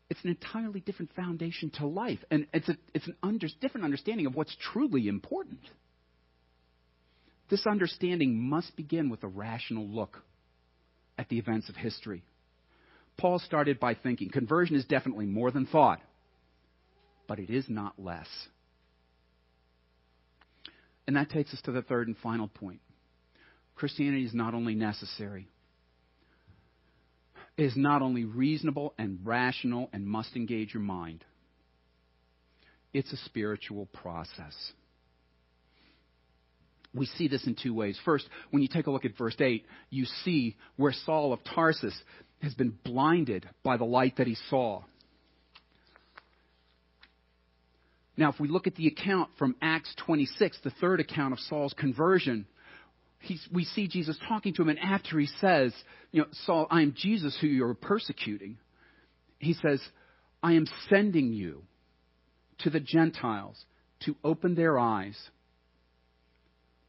It's 0.08 0.22
an 0.22 0.30
entirely 0.30 0.80
different 0.80 1.12
foundation 1.14 1.70
to 1.78 1.86
life, 1.86 2.20
and 2.30 2.46
it's, 2.54 2.68
a, 2.68 2.76
it's 2.94 3.08
an 3.08 3.16
under, 3.24 3.48
different 3.60 3.84
understanding 3.84 4.26
of 4.26 4.36
what's 4.36 4.56
truly 4.72 5.08
important. 5.08 5.58
This 7.50 7.66
understanding 7.66 8.38
must 8.38 8.76
begin 8.76 9.08
with 9.10 9.24
a 9.24 9.28
rational 9.28 9.86
look 9.86 10.22
at 11.18 11.28
the 11.28 11.38
events 11.38 11.68
of 11.68 11.74
history. 11.74 12.22
Paul 13.16 13.40
started 13.40 13.80
by 13.80 13.94
thinking 13.94 14.30
conversion 14.30 14.76
is 14.76 14.84
definitely 14.84 15.26
more 15.26 15.50
than 15.50 15.66
thought, 15.66 16.00
but 17.26 17.40
it 17.40 17.50
is 17.50 17.64
not 17.68 17.94
less. 17.98 18.28
And 21.06 21.16
that 21.16 21.30
takes 21.30 21.52
us 21.52 21.60
to 21.62 21.72
the 21.72 21.82
third 21.82 22.08
and 22.08 22.16
final 22.18 22.48
point. 22.48 22.80
Christianity 23.74 24.24
is 24.24 24.34
not 24.34 24.54
only 24.54 24.74
necessary, 24.74 25.48
it 27.56 27.64
is 27.64 27.76
not 27.76 28.02
only 28.02 28.24
reasonable 28.24 28.94
and 28.98 29.18
rational 29.24 29.88
and 29.92 30.06
must 30.06 30.34
engage 30.34 30.74
your 30.74 30.82
mind, 30.82 31.24
it's 32.92 33.12
a 33.12 33.16
spiritual 33.18 33.86
process 33.86 34.54
we 36.96 37.06
see 37.06 37.28
this 37.28 37.46
in 37.46 37.54
two 37.54 37.74
ways. 37.74 37.98
First, 38.04 38.28
when 38.50 38.62
you 38.62 38.68
take 38.68 38.86
a 38.86 38.90
look 38.90 39.04
at 39.04 39.16
verse 39.16 39.36
8, 39.38 39.64
you 39.90 40.06
see 40.24 40.56
where 40.76 40.92
Saul 40.92 41.32
of 41.32 41.40
Tarsus 41.54 41.96
has 42.42 42.54
been 42.54 42.76
blinded 42.84 43.48
by 43.62 43.76
the 43.76 43.84
light 43.84 44.16
that 44.16 44.26
he 44.26 44.36
saw. 44.50 44.82
Now, 48.16 48.30
if 48.30 48.40
we 48.40 48.48
look 48.48 48.66
at 48.66 48.76
the 48.76 48.86
account 48.86 49.30
from 49.38 49.56
Acts 49.60 49.94
26, 50.06 50.58
the 50.64 50.70
third 50.70 51.00
account 51.00 51.32
of 51.32 51.40
Saul's 51.40 51.74
conversion, 51.74 52.46
we 53.52 53.64
see 53.64 53.88
Jesus 53.88 54.18
talking 54.28 54.54
to 54.54 54.62
him, 54.62 54.70
and 54.70 54.78
after 54.78 55.18
he 55.18 55.26
says, 55.40 55.74
You 56.12 56.22
know, 56.22 56.28
Saul, 56.44 56.66
I 56.70 56.82
am 56.82 56.94
Jesus 56.96 57.36
who 57.40 57.46
you're 57.46 57.74
persecuting, 57.74 58.56
he 59.38 59.54
says, 59.54 59.80
I 60.42 60.54
am 60.54 60.66
sending 60.88 61.32
you 61.32 61.62
to 62.60 62.70
the 62.70 62.80
Gentiles 62.80 63.62
to 64.04 64.16
open 64.24 64.54
their 64.54 64.78
eyes 64.78 65.16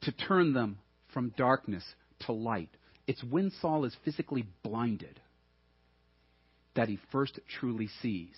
to 0.02 0.12
turn 0.12 0.54
them 0.54 0.78
from 1.14 1.34
darkness 1.38 1.84
to 2.26 2.32
light. 2.32 2.70
It's 3.08 3.24
when 3.24 3.52
Saul 3.62 3.86
is 3.86 3.96
physically 4.06 4.46
blinded 4.64 5.20
that 6.76 6.88
he 6.88 7.00
first 7.12 7.40
truly 7.60 7.90
sees. 8.02 8.38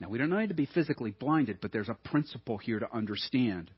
Now, 0.00 0.08
we 0.08 0.18
don't 0.18 0.30
need 0.30 0.48
to 0.48 0.54
be 0.54 0.66
physically 0.66 1.12
blinded, 1.12 1.58
but 1.60 1.72
there's 1.72 1.88
a 1.88 1.94
principle 1.94 2.58
here 2.58 2.78
to 2.78 2.92
understand. 2.92 3.70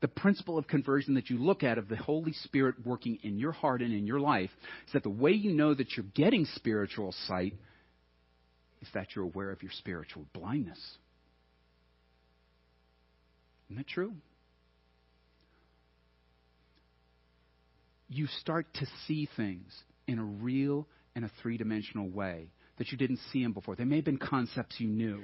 The 0.00 0.08
principle 0.08 0.58
of 0.58 0.66
conversion 0.66 1.14
that 1.14 1.30
you 1.30 1.38
look 1.38 1.62
at 1.62 1.78
of 1.78 1.88
the 1.88 1.96
Holy 1.96 2.32
Spirit 2.32 2.76
working 2.84 3.18
in 3.22 3.38
your 3.38 3.52
heart 3.52 3.82
and 3.82 3.92
in 3.92 4.06
your 4.06 4.20
life 4.20 4.50
is 4.86 4.92
that 4.92 5.02
the 5.02 5.10
way 5.10 5.32
you 5.32 5.52
know 5.52 5.74
that 5.74 5.96
you're 5.96 6.06
getting 6.14 6.44
spiritual 6.54 7.12
sight 7.26 7.54
is 8.80 8.88
that 8.94 9.14
you're 9.14 9.24
aware 9.24 9.50
of 9.50 9.62
your 9.62 9.72
spiritual 9.72 10.24
blindness. 10.32 10.80
Isn't 13.68 13.76
that 13.76 13.88
true? 13.88 14.14
you 18.14 18.26
start 18.40 18.66
to 18.74 18.86
see 19.06 19.28
things 19.36 19.72
in 20.06 20.18
a 20.18 20.24
real 20.24 20.86
and 21.14 21.24
a 21.24 21.30
three 21.40 21.56
dimensional 21.56 22.08
way 22.08 22.48
that 22.78 22.90
you 22.90 22.98
didn't 22.98 23.20
see 23.32 23.42
him 23.42 23.52
before. 23.52 23.76
They 23.76 23.84
may 23.84 23.96
have 23.96 24.04
been 24.04 24.18
concepts 24.18 24.76
you 24.78 24.88
knew. 24.88 25.22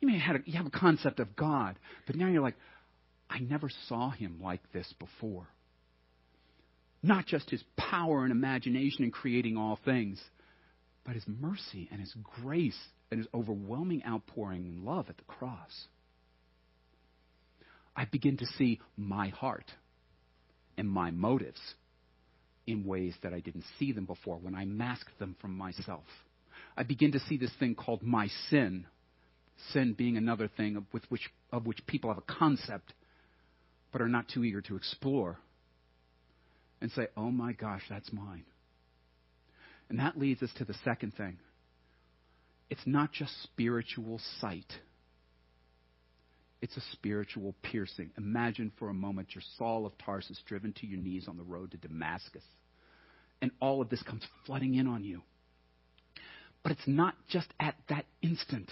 You 0.00 0.08
may 0.08 0.18
have, 0.18 0.36
a, 0.36 0.38
you 0.44 0.56
have 0.56 0.66
a 0.66 0.70
concept 0.70 1.20
of 1.20 1.36
God, 1.36 1.78
but 2.06 2.16
now 2.16 2.28
you're 2.28 2.42
like, 2.42 2.56
I 3.28 3.38
never 3.38 3.70
saw 3.88 4.10
him 4.10 4.40
like 4.42 4.60
this 4.72 4.92
before. 4.98 5.48
Not 7.02 7.26
just 7.26 7.50
his 7.50 7.62
power 7.76 8.22
and 8.22 8.32
imagination 8.32 9.04
in 9.04 9.10
creating 9.10 9.56
all 9.56 9.78
things, 9.84 10.20
but 11.04 11.14
his 11.14 11.24
mercy 11.26 11.88
and 11.90 12.00
his 12.00 12.14
grace 12.42 12.78
and 13.10 13.18
his 13.18 13.28
overwhelming 13.32 14.02
outpouring 14.06 14.66
in 14.66 14.84
love 14.84 15.08
at 15.08 15.16
the 15.16 15.24
cross. 15.24 15.86
I 17.94 18.04
begin 18.04 18.36
to 18.38 18.46
see 18.58 18.80
my 18.96 19.28
heart 19.28 19.70
and 20.76 20.88
my 20.88 21.10
motives 21.10 21.60
in 22.66 22.84
ways 22.84 23.14
that 23.22 23.32
I 23.32 23.40
didn't 23.40 23.64
see 23.78 23.92
them 23.92 24.04
before 24.04 24.36
when 24.36 24.54
I 24.54 24.64
masked 24.64 25.18
them 25.18 25.36
from 25.40 25.56
myself. 25.56 26.04
I 26.76 26.82
begin 26.82 27.12
to 27.12 27.20
see 27.20 27.36
this 27.36 27.52
thing 27.58 27.74
called 27.74 28.02
my 28.02 28.28
sin, 28.50 28.86
sin 29.72 29.94
being 29.96 30.16
another 30.16 30.48
thing 30.48 30.76
of, 30.76 30.84
with 30.92 31.04
which, 31.08 31.30
of 31.52 31.66
which 31.66 31.86
people 31.86 32.10
have 32.10 32.18
a 32.18 32.32
concept 32.32 32.92
but 33.92 34.02
are 34.02 34.08
not 34.08 34.28
too 34.28 34.44
eager 34.44 34.60
to 34.60 34.76
explore, 34.76 35.38
and 36.82 36.90
say, 36.90 37.06
oh 37.16 37.30
my 37.30 37.52
gosh, 37.52 37.82
that's 37.88 38.12
mine. 38.12 38.44
And 39.88 39.98
that 40.00 40.18
leads 40.18 40.42
us 40.42 40.50
to 40.58 40.64
the 40.64 40.74
second 40.84 41.14
thing. 41.16 41.38
It's 42.68 42.82
not 42.84 43.12
just 43.12 43.32
spiritual 43.44 44.20
sight. 44.40 44.70
It's 46.60 46.76
a 46.76 46.82
spiritual 46.92 47.54
piercing. 47.62 48.10
Imagine 48.18 48.72
for 48.78 48.88
a 48.88 48.94
moment 48.94 49.28
you're 49.34 49.42
Saul 49.56 49.86
of 49.86 49.92
Tarsus 50.04 50.40
driven 50.46 50.72
to 50.74 50.86
your 50.86 50.98
knees 50.98 51.26
on 51.28 51.36
the 51.36 51.44
road 51.44 51.70
to 51.70 51.76
Damascus. 51.76 52.42
And 53.40 53.50
all 53.60 53.80
of 53.80 53.88
this 53.88 54.02
comes 54.02 54.26
flooding 54.44 54.74
in 54.74 54.86
on 54.86 55.04
you. 55.04 55.22
But 56.62 56.72
it's 56.72 56.86
not 56.86 57.14
just 57.28 57.48
at 57.60 57.74
that 57.88 58.04
instant. 58.22 58.70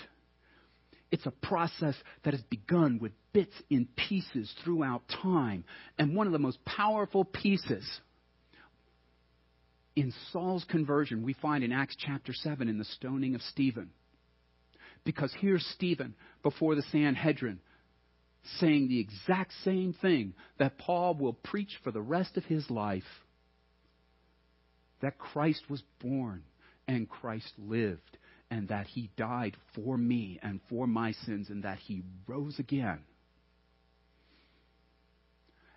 It's 1.10 1.26
a 1.26 1.30
process 1.30 1.94
that 2.24 2.34
has 2.34 2.42
begun 2.42 2.98
with 3.00 3.12
bits 3.32 3.54
and 3.70 3.86
pieces 3.94 4.52
throughout 4.64 5.02
time. 5.22 5.64
And 5.98 6.16
one 6.16 6.26
of 6.26 6.32
the 6.32 6.38
most 6.38 6.64
powerful 6.64 7.24
pieces 7.24 7.88
in 9.96 10.12
Saul's 10.32 10.64
conversion, 10.64 11.22
we 11.22 11.34
find 11.34 11.62
in 11.62 11.72
Acts 11.72 11.96
chapter 11.98 12.32
7 12.32 12.68
in 12.68 12.78
the 12.78 12.84
stoning 12.84 13.34
of 13.34 13.42
Stephen. 13.42 13.90
Because 15.04 15.32
here's 15.40 15.64
Stephen 15.74 16.14
before 16.42 16.74
the 16.74 16.82
Sanhedrin 16.90 17.60
saying 18.58 18.88
the 18.88 19.00
exact 19.00 19.52
same 19.64 19.94
thing 20.02 20.34
that 20.58 20.78
Paul 20.78 21.14
will 21.14 21.32
preach 21.32 21.78
for 21.82 21.90
the 21.90 22.00
rest 22.00 22.36
of 22.36 22.44
his 22.44 22.68
life 22.70 23.02
that 25.00 25.18
Christ 25.18 25.62
was 25.68 25.82
born 26.00 26.42
and 26.86 27.08
Christ 27.08 27.52
lived 27.58 28.18
and 28.50 28.68
that 28.68 28.86
he 28.86 29.10
died 29.16 29.56
for 29.74 29.96
me 29.96 30.38
and 30.42 30.60
for 30.68 30.86
my 30.86 31.12
sins 31.12 31.50
and 31.50 31.64
that 31.64 31.78
he 31.78 32.02
rose 32.26 32.58
again. 32.58 33.00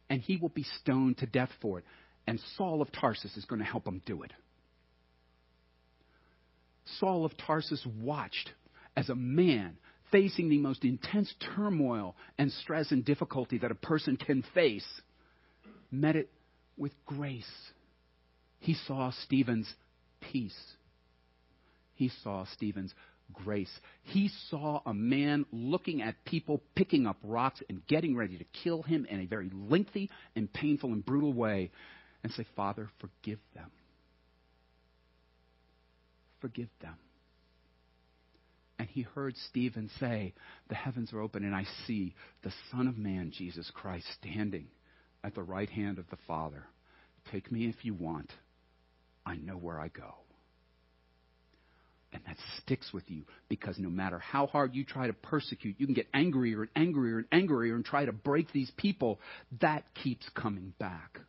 And 0.10 0.22
he 0.22 0.38
will 0.38 0.50
be 0.50 0.66
stoned 0.82 1.18
to 1.18 1.26
death 1.26 1.50
for 1.62 1.80
it. 1.80 1.86
And 2.26 2.40
Saul 2.56 2.82
of 2.82 2.92
Tarsus 2.92 3.36
is 3.38 3.46
going 3.46 3.60
to 3.60 3.66
help 3.66 3.88
him 3.88 4.02
do 4.06 4.24
it. 4.24 4.32
Saul 7.00 7.26
of 7.26 7.36
Tarsus 7.38 7.86
watched 8.00 8.52
as 8.96 9.10
a 9.10 9.16
man 9.16 9.78
facing 10.12 10.50
the 10.50 10.58
most 10.58 10.86
intense 10.86 11.34
turmoil 11.56 12.16
and 12.38 12.52
stress 12.52 12.92
and 12.92 13.04
difficulty 13.04 13.58
that 13.58 13.72
a 13.72 13.76
person 13.76 14.18
can 14.18 14.44
face 14.54 14.88
met 15.92 16.16
it 16.16 16.30
with 16.78 16.92
grace. 17.06 17.46
He 18.60 18.74
saw 18.74 19.12
Stephen's 19.26 19.72
peace 20.22 20.76
he 21.98 22.10
saw 22.24 22.46
Stephen's 22.54 22.94
grace. 23.34 23.72
He 24.04 24.30
saw 24.50 24.82
a 24.86 24.94
man 24.94 25.46
looking 25.52 26.02
at 26.02 26.24
people 26.26 26.62
picking 26.76 27.06
up 27.06 27.18
rocks 27.24 27.62
and 27.70 27.86
getting 27.88 28.16
ready 28.16 28.38
to 28.38 28.46
kill 28.64 28.84
him 28.84 29.06
in 29.10 29.20
a 29.20 29.26
very 29.26 29.50
lengthy 29.54 30.10
and 30.36 30.52
painful 30.52 30.94
and 30.94 31.06
brutal 31.06 31.34
way 31.34 31.72
and 32.24 32.32
say, 32.34 32.46
Father, 32.56 32.90
forgive 33.00 33.40
them. 33.54 33.72
Forgive 36.40 36.70
them. 36.82 36.96
And 38.80 38.88
he 38.88 39.02
heard 39.02 39.36
Stephen 39.50 39.90
say, 40.00 40.36
The 40.70 40.76
heavens 40.76 41.12
are 41.12 41.20
open, 41.20 41.44
and 41.44 41.56
I 41.56 41.66
see 41.88 42.14
the 42.44 42.54
Son 42.72 42.88
of 42.88 42.96
Man, 42.96 43.32
Jesus 43.36 43.72
Christ, 43.74 44.06
standing 44.22 44.68
at 45.24 45.34
the 45.34 45.42
right 45.42 45.70
hand 45.70 45.98
of 45.98 46.08
the 46.12 46.18
Father. 46.28 46.64
Take 47.32 47.52
me 47.52 47.68
if 47.68 47.84
you 47.84 47.96
want. 47.96 48.32
I 49.26 49.36
know 49.36 49.58
where 49.58 49.80
I 49.80 49.88
go. 49.88 50.14
And 52.14 52.22
that 52.26 52.38
sticks 52.62 52.94
with 52.94 53.04
you 53.08 53.24
because 53.50 53.78
no 53.78 53.90
matter 53.90 54.18
how 54.18 54.48
hard 54.48 54.74
you 54.74 54.86
try 54.86 55.08
to 55.08 55.14
persecute, 55.14 55.76
you 55.78 55.86
can 55.86 55.94
get 55.94 56.08
angrier 56.14 56.62
and 56.62 56.72
angrier 56.76 57.18
and 57.18 57.28
angrier 57.32 57.76
and 57.76 57.84
try 57.84 58.06
to 58.06 58.14
break 58.14 58.52
these 58.54 58.72
people. 58.78 59.20
That 59.62 59.84
keeps 60.04 60.28
coming 60.34 60.74
back. 60.80 61.20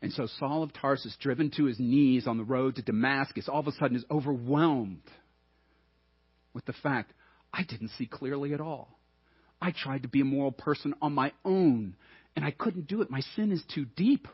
And 0.00 0.12
so 0.12 0.28
Saul 0.38 0.62
of 0.62 0.72
Tarsus, 0.72 1.16
driven 1.20 1.50
to 1.56 1.64
his 1.64 1.80
knees 1.80 2.26
on 2.26 2.36
the 2.36 2.44
road 2.44 2.76
to 2.76 2.82
Damascus, 2.82 3.48
all 3.48 3.60
of 3.60 3.66
a 3.66 3.72
sudden 3.72 3.96
is 3.96 4.04
overwhelmed 4.10 5.02
with 6.54 6.64
the 6.66 6.72
fact 6.72 7.12
I 7.52 7.64
didn't 7.64 7.90
see 7.98 8.06
clearly 8.06 8.54
at 8.54 8.60
all. 8.60 8.98
I 9.60 9.72
tried 9.72 10.02
to 10.02 10.08
be 10.08 10.20
a 10.20 10.24
moral 10.24 10.52
person 10.52 10.94
on 11.02 11.14
my 11.14 11.32
own, 11.44 11.96
and 12.36 12.44
I 12.44 12.52
couldn't 12.52 12.86
do 12.86 13.02
it. 13.02 13.10
My 13.10 13.22
sin 13.34 13.50
is 13.50 13.62
too 13.74 13.86
deep. 13.96 14.28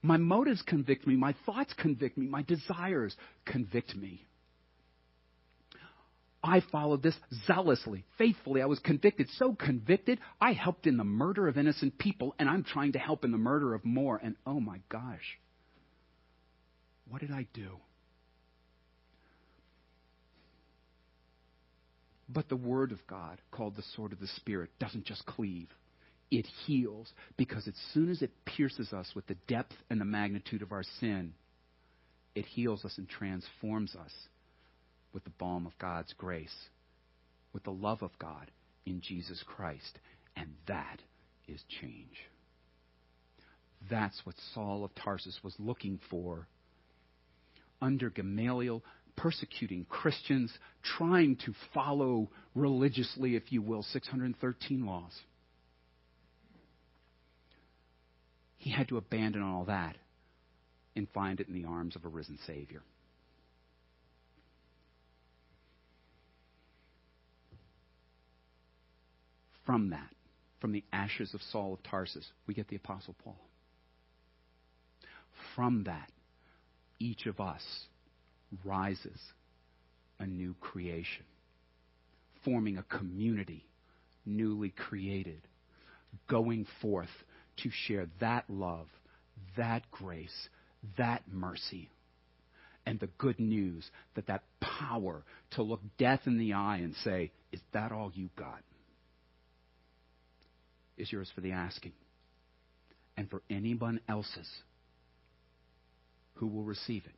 My 0.00 0.16
motives 0.16 0.62
convict 0.62 1.06
me. 1.06 1.16
My 1.16 1.34
thoughts 1.44 1.74
convict 1.76 2.16
me. 2.16 2.26
My 2.26 2.42
desires 2.42 3.14
convict 3.44 3.94
me. 3.94 4.24
I 6.44 6.60
followed 6.70 7.02
this 7.02 7.16
zealously, 7.46 8.04
faithfully. 8.18 8.60
I 8.60 8.66
was 8.66 8.78
convicted, 8.78 9.30
so 9.38 9.54
convicted, 9.54 10.20
I 10.38 10.52
helped 10.52 10.86
in 10.86 10.98
the 10.98 11.04
murder 11.04 11.48
of 11.48 11.56
innocent 11.56 11.98
people, 11.98 12.34
and 12.38 12.50
I'm 12.50 12.62
trying 12.62 12.92
to 12.92 12.98
help 12.98 13.24
in 13.24 13.32
the 13.32 13.38
murder 13.38 13.74
of 13.74 13.82
more. 13.82 14.20
And 14.22 14.36
oh 14.46 14.60
my 14.60 14.80
gosh, 14.90 15.38
what 17.08 17.22
did 17.22 17.30
I 17.30 17.46
do? 17.54 17.78
But 22.28 22.50
the 22.50 22.56
Word 22.56 22.92
of 22.92 23.06
God, 23.06 23.40
called 23.50 23.76
the 23.76 23.84
sword 23.96 24.12
of 24.12 24.20
the 24.20 24.26
Spirit, 24.36 24.70
doesn't 24.78 25.06
just 25.06 25.24
cleave. 25.24 25.68
It 26.30 26.46
heals 26.66 27.10
because 27.38 27.66
as 27.66 27.74
soon 27.94 28.10
as 28.10 28.20
it 28.20 28.32
pierces 28.44 28.92
us 28.92 29.10
with 29.14 29.26
the 29.28 29.36
depth 29.46 29.74
and 29.88 29.98
the 29.98 30.06
magnitude 30.06 30.60
of 30.60 30.72
our 30.72 30.84
sin, 31.00 31.32
it 32.34 32.44
heals 32.44 32.84
us 32.84 32.98
and 32.98 33.08
transforms 33.08 33.94
us 33.94 34.12
with 35.14 35.24
the 35.24 35.30
balm 35.30 35.66
of 35.66 35.78
God's 35.78 36.12
grace, 36.18 36.54
with 37.52 37.64
the 37.64 37.70
love 37.70 38.02
of 38.02 38.10
God 38.18 38.50
in 38.84 39.00
Jesus 39.00 39.42
Christ. 39.46 39.98
And 40.36 40.50
that 40.66 41.00
is 41.46 41.62
change. 41.80 42.18
That's 43.88 44.20
what 44.24 44.34
Saul 44.52 44.84
of 44.84 44.94
Tarsus 44.94 45.38
was 45.42 45.54
looking 45.58 46.00
for 46.10 46.48
under 47.80 48.10
Gamaliel, 48.10 48.82
persecuting 49.16 49.86
Christians, 49.88 50.52
trying 50.96 51.36
to 51.44 51.54
follow 51.72 52.30
religiously, 52.54 53.36
if 53.36 53.52
you 53.52 53.62
will, 53.62 53.82
613 53.82 54.86
laws. 54.86 55.12
He 58.56 58.70
had 58.70 58.88
to 58.88 58.96
abandon 58.96 59.42
all 59.42 59.66
that 59.66 59.96
and 60.96 61.06
find 61.12 61.38
it 61.40 61.48
in 61.48 61.54
the 61.54 61.68
arms 61.68 61.96
of 61.96 62.04
a 62.04 62.08
risen 62.08 62.38
Savior. 62.46 62.82
From 69.66 69.90
that, 69.90 70.10
from 70.60 70.72
the 70.72 70.84
ashes 70.92 71.34
of 71.34 71.40
Saul 71.50 71.74
of 71.74 71.82
Tarsus, 71.82 72.26
we 72.46 72.54
get 72.54 72.68
the 72.68 72.76
Apostle 72.76 73.14
Paul. 73.24 73.38
From 75.54 75.84
that, 75.84 76.10
each 76.98 77.26
of 77.26 77.40
us 77.40 77.62
rises 78.64 79.18
a 80.18 80.26
new 80.26 80.54
creation, 80.60 81.24
forming 82.44 82.78
a 82.78 82.82
community 82.84 83.64
newly 84.26 84.70
created, 84.70 85.40
going 86.28 86.66
forth 86.80 87.08
to 87.62 87.70
share 87.86 88.06
that 88.20 88.44
love, 88.48 88.86
that 89.56 89.82
grace, 89.90 90.48
that 90.96 91.22
mercy, 91.30 91.90
and 92.86 93.00
the 93.00 93.08
good 93.18 93.38
news 93.40 93.88
that 94.14 94.26
that 94.26 94.42
power 94.60 95.22
to 95.52 95.62
look 95.62 95.80
death 95.98 96.20
in 96.26 96.38
the 96.38 96.52
eye 96.52 96.78
and 96.78 96.94
say, 97.02 97.30
Is 97.52 97.60
that 97.72 97.92
all 97.92 98.12
you 98.14 98.28
got? 98.36 98.60
Is 100.96 101.10
yours 101.10 101.30
for 101.34 101.40
the 101.40 101.52
asking. 101.52 101.92
And 103.16 103.30
for 103.30 103.42
anyone 103.48 104.00
else's 104.08 104.48
who 106.34 106.48
will 106.48 106.64
receive 106.64 107.04
it. 107.04 107.14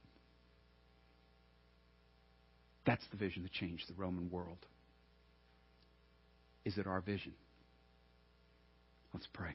That's 2.85 3.05
the 3.11 3.17
vision 3.17 3.43
that 3.43 3.53
changed 3.53 3.85
the 3.89 3.95
Roman 3.95 4.31
world. 4.31 4.59
Is 6.65 6.79
it 6.79 6.87
our 6.87 7.01
vision? 7.01 7.33
Let's 9.13 9.27
pray. 9.33 9.55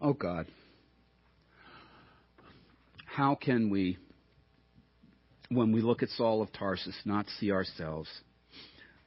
Oh 0.00 0.12
God, 0.12 0.46
how 3.06 3.34
can 3.36 3.70
we 3.70 3.96
when 5.54 5.72
we 5.72 5.80
look 5.80 6.02
at 6.02 6.08
Saul 6.10 6.42
of 6.42 6.52
Tarsus, 6.52 6.96
not 7.04 7.26
see 7.40 7.50
ourselves. 7.50 8.08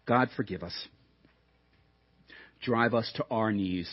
God, 0.05 0.29
forgive 0.35 0.63
us. 0.63 0.87
Drive 2.61 2.93
us 2.93 3.11
to 3.15 3.25
our 3.29 3.51
knees. 3.51 3.89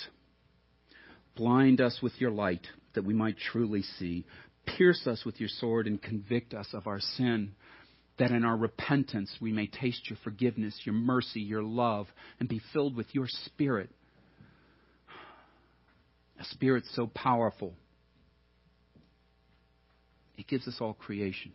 Blind 1.36 1.80
us 1.80 1.98
with 2.02 2.12
your 2.18 2.30
light 2.30 2.66
that 2.94 3.04
we 3.04 3.14
might 3.14 3.36
truly 3.52 3.82
see. 3.82 4.24
Pierce 4.66 5.06
us 5.06 5.24
with 5.24 5.40
your 5.40 5.48
sword 5.48 5.86
and 5.86 6.00
convict 6.00 6.54
us 6.54 6.68
of 6.72 6.86
our 6.86 7.00
sin, 7.00 7.52
that 8.18 8.30
in 8.30 8.44
our 8.44 8.56
repentance 8.56 9.30
we 9.40 9.52
may 9.52 9.66
taste 9.66 10.08
your 10.08 10.18
forgiveness, 10.24 10.80
your 10.84 10.94
mercy, 10.94 11.40
your 11.40 11.62
love, 11.62 12.06
and 12.40 12.48
be 12.48 12.60
filled 12.72 12.96
with 12.96 13.12
your 13.12 13.26
spirit. 13.28 13.90
A 16.40 16.44
spirit 16.44 16.84
so 16.92 17.06
powerful, 17.06 17.74
it 20.36 20.46
gives 20.46 20.66
us 20.66 20.76
all 20.80 20.94
creation. 20.94 21.52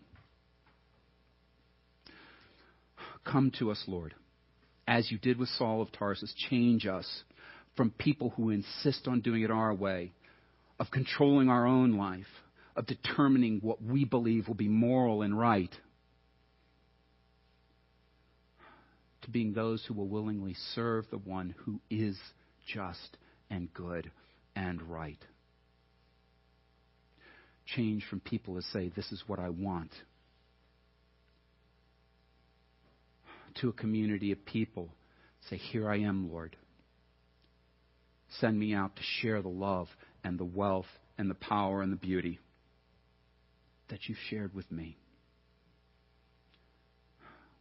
Come 3.25 3.51
to 3.60 3.71
us, 3.71 3.84
Lord, 3.88 4.13
as 4.88 5.12
you 5.12 5.17
did 5.17 5.38
with 5.38 5.49
Saul 5.49 5.82
of 5.82 5.91
Tarsus. 5.91 6.34
Change 6.49 6.86
us 6.86 7.23
from 7.75 7.91
people 7.91 8.32
who 8.32 8.49
insist 8.49 9.08
on 9.08 9.21
doing 9.21 9.43
it 9.43 9.51
our 9.51 9.73
way, 9.73 10.12
of 10.79 10.91
controlling 10.91 11.49
our 11.49 11.65
own 11.65 11.97
life, 11.97 12.25
of 12.75 12.86
determining 12.88 13.60
what 13.62 13.82
we 13.82 14.05
believe 14.05 14.47
will 14.47 14.55
be 14.55 14.67
moral 14.67 15.21
and 15.21 15.38
right, 15.38 15.73
to 19.21 19.29
being 19.29 19.53
those 19.53 19.84
who 19.86 19.93
will 19.93 20.08
willingly 20.08 20.55
serve 20.73 21.05
the 21.12 21.17
one 21.17 21.53
who 21.65 21.79
is 21.89 22.17
just 22.73 23.17
and 23.49 23.73
good 23.73 24.12
and 24.55 24.82
right. 24.84 25.19
Change 27.75 28.03
from 28.10 28.19
people 28.19 28.55
to 28.55 28.62
say, 28.73 28.91
This 28.95 29.12
is 29.12 29.23
what 29.27 29.39
I 29.39 29.49
want, 29.49 29.91
to 33.55 33.69
a 33.69 33.73
community 33.73 34.31
of 34.31 34.45
people. 34.45 34.89
Say, 35.49 35.57
Here 35.57 35.89
I 35.89 35.99
am, 35.99 36.31
Lord. 36.31 36.55
Send 38.39 38.59
me 38.59 38.73
out 38.73 38.95
to 38.95 39.01
share 39.21 39.41
the 39.41 39.49
love 39.49 39.88
and 40.23 40.38
the 40.38 40.45
wealth 40.45 40.85
and 41.17 41.29
the 41.29 41.35
power 41.35 41.81
and 41.81 41.91
the 41.91 41.97
beauty 41.97 42.39
that 43.89 44.07
you've 44.07 44.17
shared 44.29 44.53
with 44.53 44.71
me. 44.71 44.97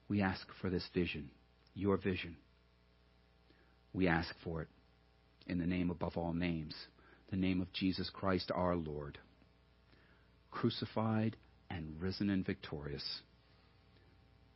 We 0.09 0.23
ask 0.23 0.47
for 0.61 0.71
this 0.71 0.87
vision, 0.95 1.31
your 1.75 1.97
vision. 1.97 2.37
We 3.93 4.09
ask 4.09 4.35
for 4.45 4.63
it 4.63 4.69
in 5.47 5.59
the 5.59 5.67
name 5.67 5.91
above 5.91 6.17
all 6.17 6.33
names, 6.33 6.75
the 7.31 7.37
name 7.37 7.61
of 7.61 7.73
Jesus 7.73 8.11
Christ 8.11 8.51
our 8.55 8.77
Lord, 8.77 9.19
crucified 10.51 11.37
and 11.71 12.01
risen 12.01 12.31
and 12.31 12.45
victorious. 12.45 13.23